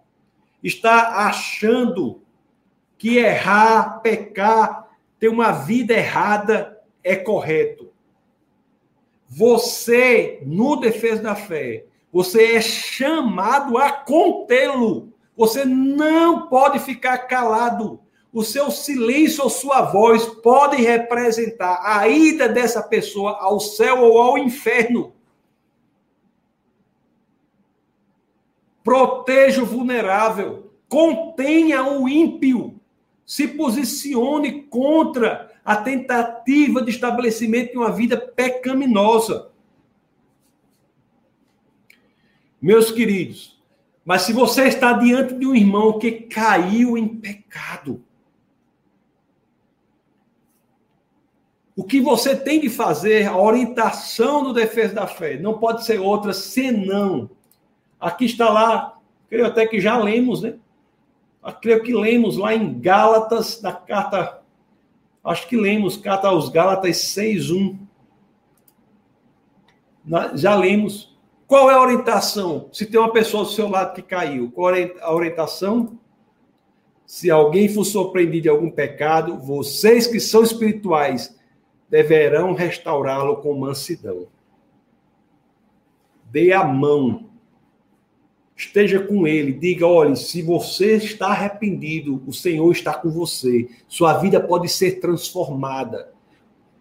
[0.63, 2.21] está achando
[2.99, 7.89] que errar, pecar, ter uma vida errada é correto.
[9.25, 15.13] Você, no defesa da fé, você é chamado a contê-lo.
[15.37, 18.01] Você não pode ficar calado.
[18.33, 24.21] O seu silêncio ou sua voz podem representar a ida dessa pessoa ao céu ou
[24.21, 25.13] ao inferno.
[28.83, 30.73] Proteja o vulnerável.
[30.89, 32.78] Contenha o ímpio
[33.29, 39.51] se posicione contra a tentativa de estabelecimento de uma vida pecaminosa.
[42.59, 43.61] Meus queridos,
[44.03, 48.03] mas se você está diante de um irmão que caiu em pecado,
[51.75, 55.99] o que você tem de fazer, a orientação do defesa da fé, não pode ser
[55.99, 57.29] outra senão.
[57.99, 58.97] Aqui está lá,
[59.29, 60.57] creio até que já lemos, né?
[61.61, 64.41] Creio que lemos lá em Gálatas, da carta,
[65.23, 67.77] acho que lemos carta aos Gálatas 6.1.
[70.35, 71.17] Já lemos.
[71.47, 72.69] Qual é a orientação?
[72.71, 75.97] Se tem uma pessoa do seu lado que caiu, qual é a orientação?
[77.05, 81.35] Se alguém for surpreendido de algum pecado, vocês que são espirituais
[81.89, 84.27] deverão restaurá-lo com mansidão.
[86.25, 87.28] Dê a mão
[88.59, 93.69] esteja com ele, diga: olha, se você está arrependido, o Senhor está com você.
[93.87, 96.11] Sua vida pode ser transformada.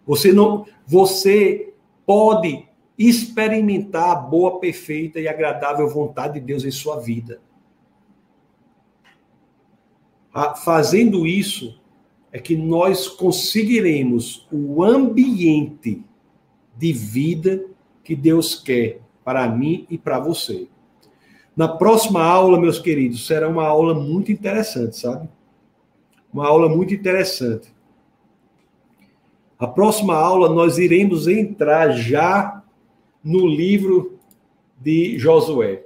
[0.05, 1.73] Você não, você
[2.05, 7.39] pode experimentar a boa, perfeita e agradável vontade de Deus em sua vida.
[10.63, 11.79] Fazendo isso
[12.31, 16.03] é que nós conseguiremos o ambiente
[16.77, 17.65] de vida
[18.03, 20.67] que Deus quer para mim e para você.
[21.59, 25.27] Na próxima aula, meus queridos, será uma aula muito interessante, sabe?
[26.31, 27.69] Uma aula muito interessante.
[29.59, 32.63] A próxima aula nós iremos entrar já
[33.21, 34.17] no livro
[34.79, 35.83] de Josué.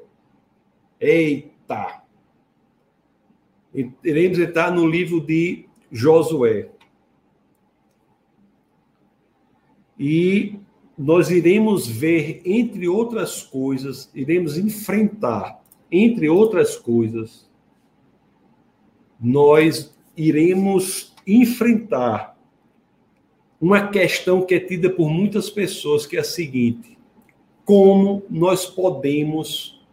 [1.02, 2.04] Eita!
[4.04, 6.70] Iremos entrar no livro de Josué.
[9.98, 10.60] E
[10.96, 15.63] nós iremos ver, entre outras coisas, iremos enfrentar
[15.94, 17.48] entre outras coisas,
[19.22, 22.36] nós iremos enfrentar
[23.62, 26.98] uma questão que é tida por muitas pessoas, que é a seguinte:
[27.64, 29.86] como nós podemos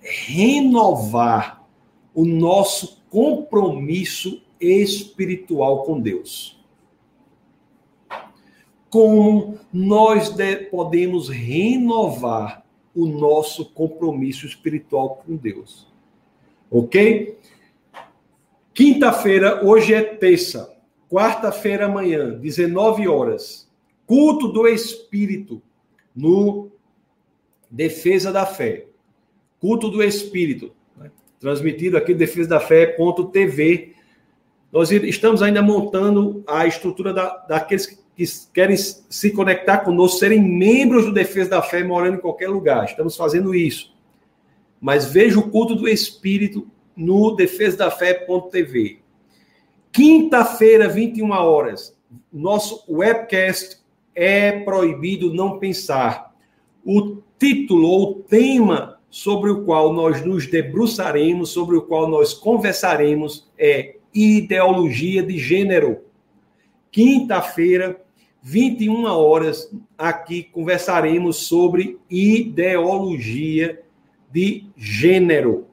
[0.00, 1.66] renovar
[2.14, 6.62] o nosso compromisso espiritual com Deus?
[8.88, 10.32] Como nós
[10.70, 12.61] podemos renovar
[12.94, 15.86] o nosso compromisso espiritual com Deus.
[16.70, 17.38] Ok?
[18.74, 20.74] Quinta-feira, hoje é terça.
[21.08, 23.70] Quarta-feira, amanhã, 19 horas.
[24.06, 25.62] Culto do Espírito
[26.14, 26.70] no
[27.70, 28.86] Defesa da Fé.
[29.60, 30.72] Culto do Espírito.
[30.96, 31.10] Né?
[31.38, 33.94] Transmitido aqui Defesa da Fé.tv.
[34.70, 40.40] Nós estamos ainda montando a estrutura da, daqueles que que querem se conectar conosco, serem
[40.40, 42.84] membros do Defesa da Fé, morando em qualquer lugar.
[42.84, 43.94] Estamos fazendo isso.
[44.80, 46.66] Mas veja o culto do Espírito
[46.96, 49.00] no defesadafé.tv.
[49.92, 51.96] Quinta-feira, 21 horas,
[52.32, 53.78] nosso webcast
[54.14, 56.34] é proibido não pensar.
[56.84, 63.50] O título ou tema sobre o qual nós nos debruçaremos, sobre o qual nós conversaremos,
[63.58, 66.00] é ideologia de gênero.
[66.90, 68.00] Quinta-feira,
[68.42, 73.82] 21 horas, aqui conversaremos sobre ideologia
[74.32, 75.66] de gênero.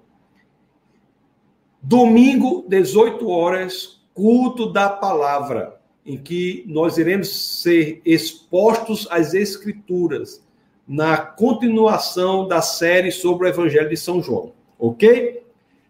[1.81, 10.45] Domingo, 18 horas, culto da palavra, em que nós iremos ser expostos às escrituras
[10.87, 15.43] na continuação da série sobre o Evangelho de São João, ok?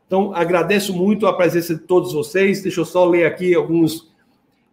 [0.05, 2.63] Então, agradeço muito a presença de todos vocês.
[2.63, 4.08] Deixa eu só ler aqui alguns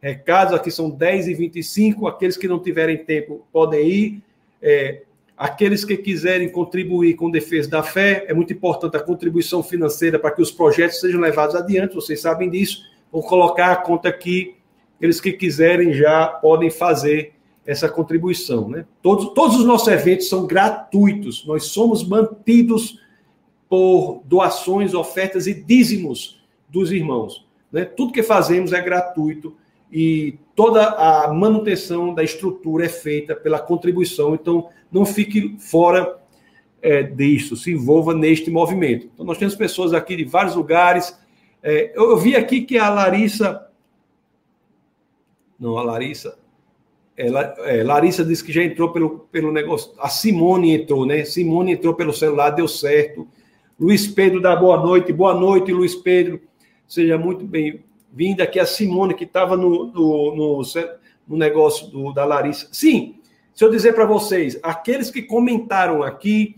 [0.07, 4.23] recados, aqui são 10 e 25 aqueles que não tiverem tempo podem ir.
[4.63, 5.03] É,
[5.37, 10.31] aqueles que quiserem contribuir com defesa da fé, é muito importante a contribuição financeira para
[10.31, 12.85] que os projetos sejam levados adiante, vocês sabem disso.
[13.11, 14.55] Vou colocar a conta aqui,
[14.97, 17.33] aqueles que quiserem já podem fazer
[17.67, 18.69] essa contribuição.
[18.69, 18.87] Né?
[19.03, 23.01] Todos, todos os nossos eventos são gratuitos, nós somos mantidos
[23.69, 27.45] por doações, ofertas e dízimos dos irmãos.
[27.73, 27.85] Né?
[27.85, 29.57] Tudo que fazemos é gratuito
[29.91, 34.35] e toda a manutenção da estrutura é feita pela contribuição.
[34.35, 36.19] Então, não fique fora
[36.83, 39.09] é, disso, se envolva neste movimento.
[39.13, 41.19] Então, nós temos pessoas aqui de vários lugares.
[41.63, 43.67] É, eu, vi aqui que a Larissa.
[45.59, 46.39] Não, a Larissa.
[47.17, 47.29] É,
[47.79, 49.93] é, Larissa disse que já entrou pelo, pelo negócio.
[49.99, 51.25] A Simone entrou, né?
[51.25, 53.27] Simone entrou pelo celular, deu certo.
[53.79, 55.13] Luiz Pedro dá boa noite.
[55.13, 56.41] Boa noite, Luiz Pedro.
[56.87, 57.86] Seja muito bem
[58.17, 60.63] vinda aqui a Simone, que estava no, no, no,
[61.29, 62.67] no, negócio do, da Larissa.
[62.73, 63.17] Sim,
[63.53, 66.57] se eu dizer para vocês, aqueles que comentaram aqui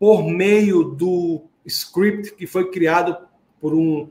[0.00, 3.16] por meio do script que foi criado
[3.60, 4.08] por uma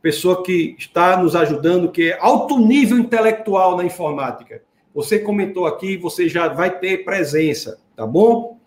[0.00, 4.62] pessoa que está nos ajudando, que é alto nível intelectual na informática.
[4.94, 8.57] Você comentou aqui, você já vai ter presença, tá bom?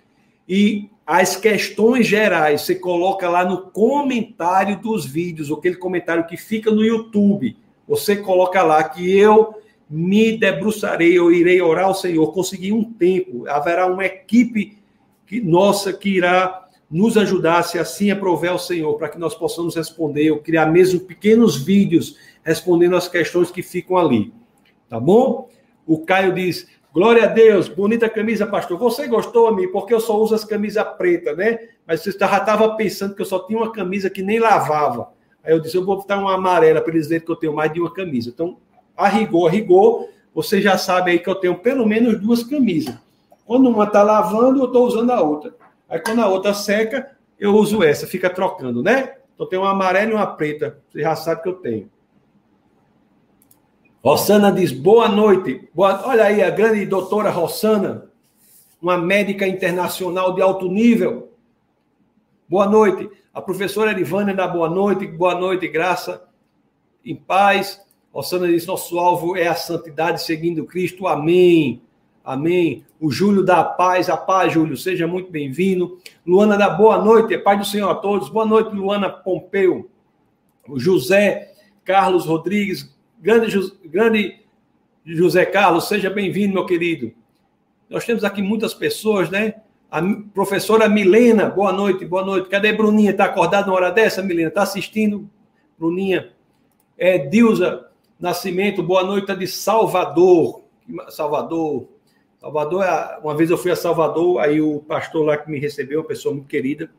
[0.53, 6.69] E as questões gerais você coloca lá no comentário dos vídeos, aquele comentário que fica
[6.69, 7.55] no YouTube.
[7.87, 9.55] Você coloca lá que eu
[9.89, 14.77] me debruçarei, eu irei orar ao Senhor, conseguir um tempo, haverá uma equipe
[15.25, 19.73] que, nossa que irá nos ajudar, se assim aprover o Senhor, para que nós possamos
[19.73, 24.33] responder, ou criar mesmo pequenos vídeos respondendo as questões que ficam ali.
[24.89, 25.47] Tá bom?
[25.87, 28.77] O Caio diz: Glória a Deus, bonita camisa, pastor.
[28.77, 29.71] Você gostou, amigo?
[29.71, 31.69] Porque eu só uso as camisas pretas, né?
[31.87, 35.09] Mas você já estava pensando que eu só tinha uma camisa que nem lavava.
[35.41, 37.71] Aí eu disse: eu vou botar uma amarela para eles verem que eu tenho mais
[37.71, 38.29] de uma camisa.
[38.29, 38.57] Então,
[38.97, 42.93] a rigor, a rigor, você já sabe aí que eu tenho pelo menos duas camisas.
[43.45, 45.55] Quando uma está lavando, eu estou usando a outra.
[45.87, 49.13] Aí quando a outra seca, eu uso essa, fica trocando, né?
[49.33, 50.77] Então tem uma amarela e uma preta.
[50.89, 51.89] Você já sabe que eu tenho.
[54.03, 55.69] Rossana diz: boa noite.
[55.73, 56.07] Boa...
[56.07, 58.09] Olha aí a grande doutora Rossana,
[58.81, 61.31] uma médica internacional de alto nível.
[62.49, 63.09] Boa noite.
[63.33, 65.07] A professora Erivânia dá boa noite.
[65.07, 66.27] Boa noite, graça,
[67.05, 67.79] em paz.
[68.11, 71.07] Rossana diz: nosso alvo é a santidade seguindo Cristo.
[71.07, 71.81] Amém.
[72.23, 72.85] Amém.
[72.99, 75.99] O Júlio da paz, a paz, Júlio, seja muito bem-vindo.
[76.25, 78.29] Luana da boa noite, é paz do Senhor a todos.
[78.29, 79.89] Boa noite, Luana Pompeu.
[80.67, 81.53] O José
[81.83, 84.39] Carlos Rodrigues, grande, grande
[85.05, 87.13] José Carlos, seja bem-vindo, meu querido.
[87.89, 89.55] Nós temos aqui muitas pessoas, né?
[89.91, 90.01] A
[90.33, 92.49] professora Milena, boa noite, boa noite.
[92.49, 93.11] Cadê Bruninha?
[93.11, 94.47] Está acordada na hora dessa, Milena?
[94.47, 95.29] Está assistindo?
[95.77, 96.31] Bruninha.
[96.97, 97.87] É, Dilza
[98.19, 100.61] Nascimento, boa noite, tá de Salvador.
[101.09, 101.87] Salvador,
[102.39, 102.83] Salvador,
[103.23, 106.33] uma vez eu fui a Salvador, aí o pastor lá que me recebeu, uma pessoa
[106.33, 106.89] muito querida,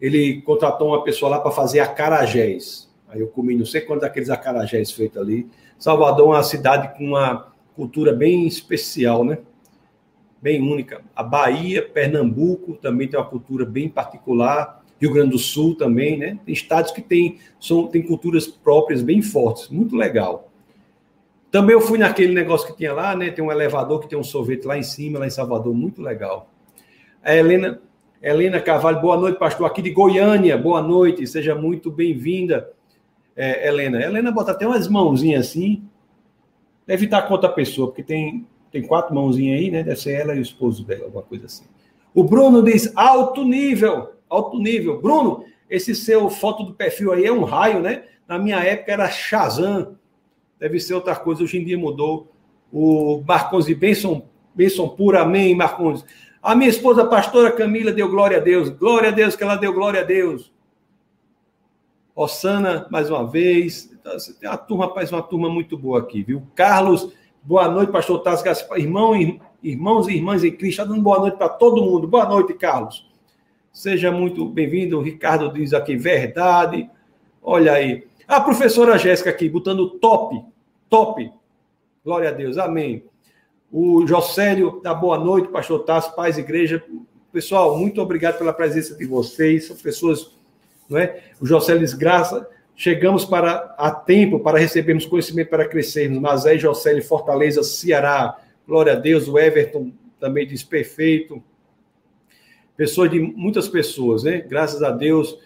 [0.00, 2.93] ele contratou uma pessoa lá para fazer acarajés.
[3.14, 5.46] Aí eu comi não sei quantos daqueles acarajés feitos ali.
[5.78, 9.38] Salvador é uma cidade com uma cultura bem especial, né?
[10.42, 11.00] Bem única.
[11.14, 14.84] A Bahia, Pernambuco também tem uma cultura bem particular.
[15.00, 16.38] Rio Grande do Sul também, né?
[16.44, 19.68] Tem estados que têm, são, têm culturas próprias bem fortes.
[19.68, 20.50] Muito legal.
[21.52, 23.30] Também eu fui naquele negócio que tinha lá, né?
[23.30, 26.50] Tem um elevador que tem um sorvete lá em cima, lá em Salvador, muito legal.
[27.22, 27.80] A Helena,
[28.20, 32.73] Helena Carvalho, boa noite, pastor, aqui de Goiânia, boa noite, seja muito bem-vinda,
[33.36, 34.00] é, Helena.
[34.00, 35.82] Helena bota até umas mãozinhas assim,
[36.86, 39.82] deve estar com outra pessoa, porque tem, tem quatro mãozinhas aí, né?
[39.82, 41.64] Deve ser ela e o esposo dela, alguma coisa assim.
[42.14, 45.00] O Bruno diz alto nível, alto nível.
[45.00, 48.04] Bruno, esse seu foto do perfil aí é um raio, né?
[48.28, 49.96] Na minha época era Shazam
[50.64, 51.42] deve ser outra coisa.
[51.42, 52.32] Hoje em dia mudou.
[52.72, 56.04] O Marcons e Benson, Benson pura, amém, Marcons.
[56.42, 58.68] A minha esposa, a pastora Camila, deu glória a Deus.
[58.70, 60.52] Glória a Deus que ela deu glória a Deus.
[62.14, 63.90] Ossana, mais uma vez.
[63.92, 66.42] Então, você tem uma turma, rapaz, uma turma muito boa aqui, viu?
[66.54, 67.12] Carlos,
[67.42, 68.44] boa noite, pastor Tassi
[68.76, 69.14] Irmão,
[69.62, 72.06] irmãos e irmãs em Cristo, está dando boa noite para todo mundo.
[72.06, 73.10] Boa noite, Carlos.
[73.72, 75.00] Seja muito bem-vindo.
[75.00, 76.88] Ricardo diz aqui, verdade.
[77.42, 78.06] Olha aí.
[78.28, 80.40] A professora Jéssica aqui, botando top,
[80.88, 81.30] top.
[82.04, 83.04] Glória a Deus, amém.
[83.72, 86.84] O Jocélio, da boa noite, pastor Tasso, paz igreja.
[87.32, 89.66] Pessoal, muito obrigado pela presença de vocês.
[89.66, 90.33] São pessoas,
[90.88, 91.20] não é?
[91.40, 96.20] O Jocélio diz, graça, chegamos para a tempo para recebermos conhecimento para crescermos.
[96.20, 98.38] Mazé, Jocélio, Fortaleza, Ceará.
[98.66, 99.28] Glória a Deus.
[99.28, 101.42] O Everton também diz perfeito.
[102.76, 104.38] Pessoas de muitas pessoas, né?
[104.38, 105.38] Graças a Deus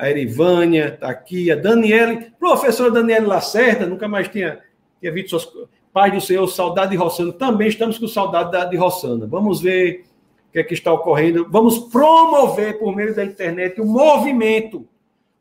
[0.00, 4.58] a Erivânia está aqui, a Daniele, professora Daniele Lacerda, nunca mais tinha,
[4.98, 5.46] tinha visto suas
[5.92, 9.26] paz do Senhor, saudade de Rossana, também estamos com saudade de Rossana.
[9.26, 10.06] Vamos ver
[10.50, 11.46] o que é que está ocorrendo.
[11.48, 14.86] Vamos promover por meio da internet um movimento,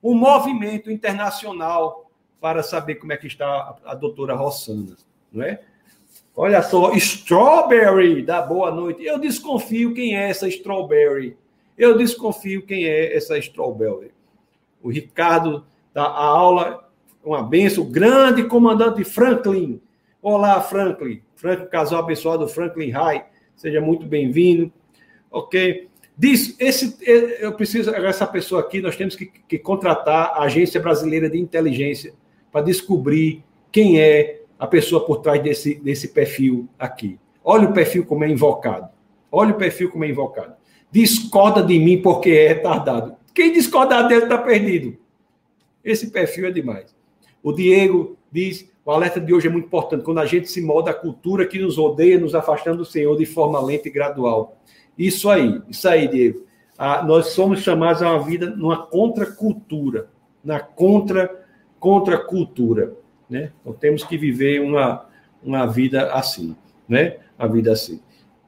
[0.02, 2.10] um movimento internacional
[2.40, 4.96] para saber como é que está a, a doutora Rossana,
[5.34, 5.60] não é?
[6.34, 9.04] Olha só, Strawberry, da boa noite.
[9.04, 11.36] Eu desconfio quem é essa Strawberry.
[11.78, 14.12] Eu desconfio quem é essa Strawberry
[14.82, 16.90] o Ricardo da aula,
[17.24, 19.82] uma benção, o grande comandante Franklin.
[20.22, 21.22] Olá, Franklin.
[21.36, 23.26] Franklin, casal abençoado Franklin High,
[23.56, 24.72] seja muito bem-vindo.
[25.32, 25.88] Ok?
[26.18, 26.98] Diz, esse,
[27.40, 32.14] eu preciso, essa pessoa aqui, nós temos que, que contratar a Agência Brasileira de Inteligência
[32.52, 37.18] para descobrir quem é a pessoa por trás desse, desse perfil aqui.
[37.44, 38.90] Olha o perfil como é invocado.
[39.32, 40.54] Olha o perfil como é invocado.
[40.92, 43.16] Discorda de mim porque é retardado.
[43.34, 44.98] Quem discordar dele está perdido.
[45.84, 46.94] Esse perfil é demais.
[47.42, 50.04] O Diego diz: o alerta de hoje é muito importante.
[50.04, 53.26] Quando a gente se molda a cultura que nos odeia, nos afastando do Senhor de
[53.26, 54.58] forma lenta e gradual.
[55.00, 56.44] Isso aí, isso aí, Diego.
[56.78, 60.10] Ah, nós somos chamados a uma vida numa contracultura,
[60.44, 61.46] na contra
[61.80, 62.94] contracultura,
[63.30, 63.52] né?
[63.62, 65.06] Então temos que viver uma,
[65.42, 66.54] uma vida assim,
[66.88, 67.18] né?
[67.38, 68.02] Uma vida assim.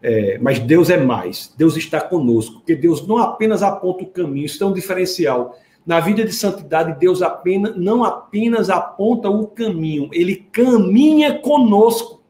[0.04, 4.46] É, mas Deus é mais, Deus está conosco, porque Deus não apenas aponta o caminho,
[4.46, 5.58] isso é um diferencial.
[5.86, 12.21] Na vida de santidade, Deus apenas, não apenas aponta o caminho, ele caminha conosco.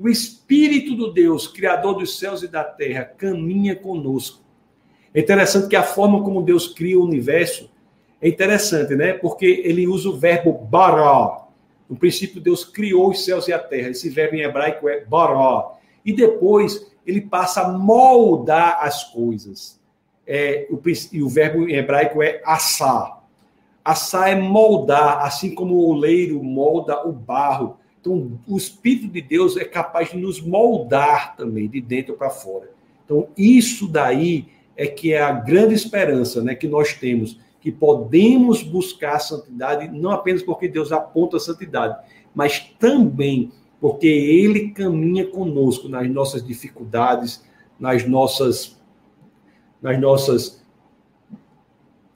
[0.00, 4.42] O Espírito do Deus, Criador dos céus e da terra, caminha conosco.
[5.12, 7.70] É interessante que a forma como Deus cria o universo
[8.20, 9.14] é interessante, né?
[9.14, 11.44] Porque ele usa o verbo bara.
[11.88, 13.90] No princípio, Deus criou os céus e a terra.
[13.90, 15.72] Esse verbo em hebraico é bara.
[16.04, 19.80] E depois ele passa a moldar as coisas.
[20.26, 20.80] É, o,
[21.12, 23.22] e o verbo em hebraico é assar.
[23.82, 27.79] Assar é moldar, assim como o oleiro molda o barro.
[28.00, 32.70] Então, o Espírito de Deus é capaz de nos moldar também, de dentro para fora.
[33.04, 34.46] Então, isso daí
[34.76, 39.88] é que é a grande esperança né, que nós temos, que podemos buscar a santidade,
[39.88, 41.98] não apenas porque Deus aponta a santidade,
[42.34, 47.44] mas também porque Ele caminha conosco nas nossas dificuldades,
[47.78, 48.80] nas nossas,
[49.82, 50.64] nas nossas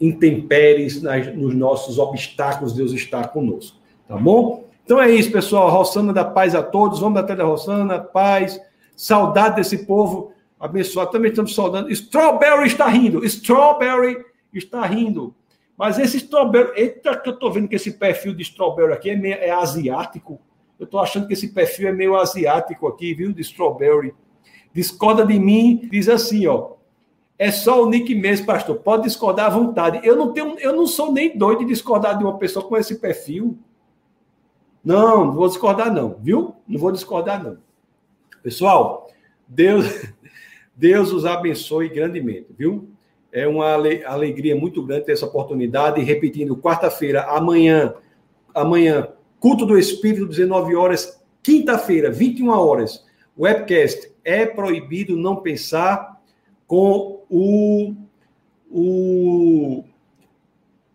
[0.01, 3.79] intempéries, nas, nos nossos obstáculos, Deus está conosco.
[4.07, 4.65] Tá bom?
[4.85, 5.71] Então é isso, pessoal.
[5.71, 7.01] Rossana da paz a todos.
[7.01, 8.61] Vamos da da Rossana, paz.
[8.95, 11.11] Saudade desse povo abençoado.
[11.11, 11.91] Também estamos saudando.
[11.91, 13.25] Strawberry está rindo.
[13.25, 15.35] Strawberry está rindo.
[15.77, 16.73] Mas esse Strawberry.
[16.77, 20.39] Eita, que eu estou vendo que esse perfil de Strawberry aqui é, meio, é asiático.
[20.79, 23.33] Eu estou achando que esse perfil é meio asiático aqui, viu?
[23.33, 24.15] De Strawberry.
[24.73, 26.73] Discorda de mim, diz assim, ó.
[27.39, 28.77] É só o nick mesmo, pastor.
[28.77, 30.01] Pode discordar à vontade.
[30.05, 32.97] Eu não tenho, eu não sou nem doido de discordar de uma pessoa com esse
[33.01, 33.59] perfil.
[34.85, 36.55] Não, não vou discordar, não, viu?
[36.69, 37.57] Não vou discordar, não.
[38.43, 39.09] Pessoal,
[39.49, 39.87] Deus,
[40.77, 42.89] Deus os abençoe grandemente, viu?
[43.33, 46.01] É uma alegria muito grande ter essa oportunidade.
[46.01, 47.95] E repetindo, quarta-feira, amanhã,
[48.55, 49.09] amanhã,
[49.41, 53.05] culto do Espírito, 19 horas, quinta-feira, 21 horas,
[53.37, 56.21] webcast é proibido não pensar
[56.67, 57.95] com o,
[58.71, 59.85] o,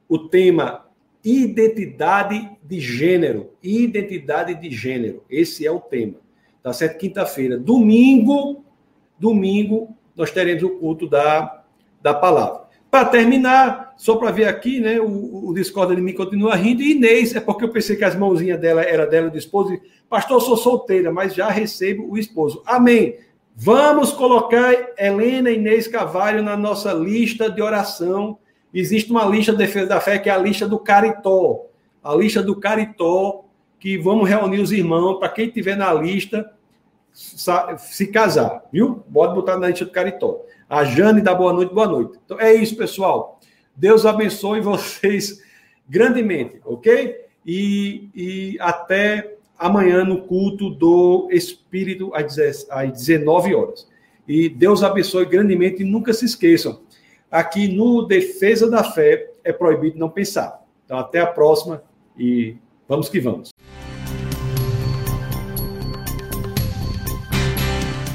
[0.08, 0.79] o tema
[1.24, 3.52] identidade de gênero.
[3.62, 5.24] Identidade de gênero.
[5.30, 6.16] Esse é o tema.
[6.62, 6.98] Tá certo?
[6.98, 7.58] Quinta-feira.
[7.58, 8.64] Domingo,
[9.18, 11.64] domingo, nós teremos o culto da,
[12.02, 12.70] da palavra.
[12.92, 15.00] Para terminar, só para ver aqui, né?
[15.00, 16.82] O, o Discord de mim continua rindo.
[16.82, 19.80] E Inês, é porque eu pensei que as mãozinhas dela era dela do esposo.
[20.10, 22.64] Pastor, eu sou solteira, mas já recebo o esposo.
[22.66, 23.16] Amém.
[23.56, 28.40] Vamos colocar Helena Inês Cavalho na nossa lista de oração
[28.74, 31.66] Existe uma lista de defesa da fé que é a lista do Caritó.
[32.04, 33.46] A lista do Caritó,
[33.80, 36.52] que vamos reunir os irmãos para quem tiver na lista
[37.12, 39.04] se casar, viu?
[39.12, 40.42] Pode botar na lista do Caritó.
[40.70, 42.20] A Jane dá boa noite, boa noite.
[42.24, 43.40] Então é isso, pessoal.
[43.76, 45.42] Deus abençoe vocês
[45.88, 47.16] grandemente, ok?
[47.46, 52.36] E, e até amanhã no culto do Espírito às
[52.94, 53.88] 19 horas.
[54.28, 56.80] E Deus abençoe grandemente e nunca se esqueçam
[57.32, 60.64] Aqui no Defesa da Fé é proibido não pensar.
[60.84, 61.84] Então, até a próxima
[62.18, 62.56] e
[62.88, 63.50] vamos que vamos.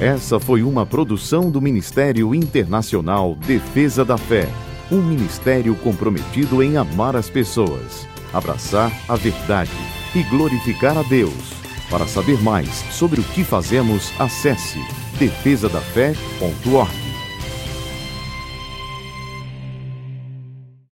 [0.01, 4.49] Essa foi uma produção do Ministério Internacional Defesa da Fé,
[4.91, 9.71] um ministério comprometido em amar as pessoas, abraçar a verdade
[10.15, 11.55] e glorificar a Deus.
[11.89, 14.81] Para saber mais sobre o que fazemos, acesse
[15.19, 17.04] defesadafé.org.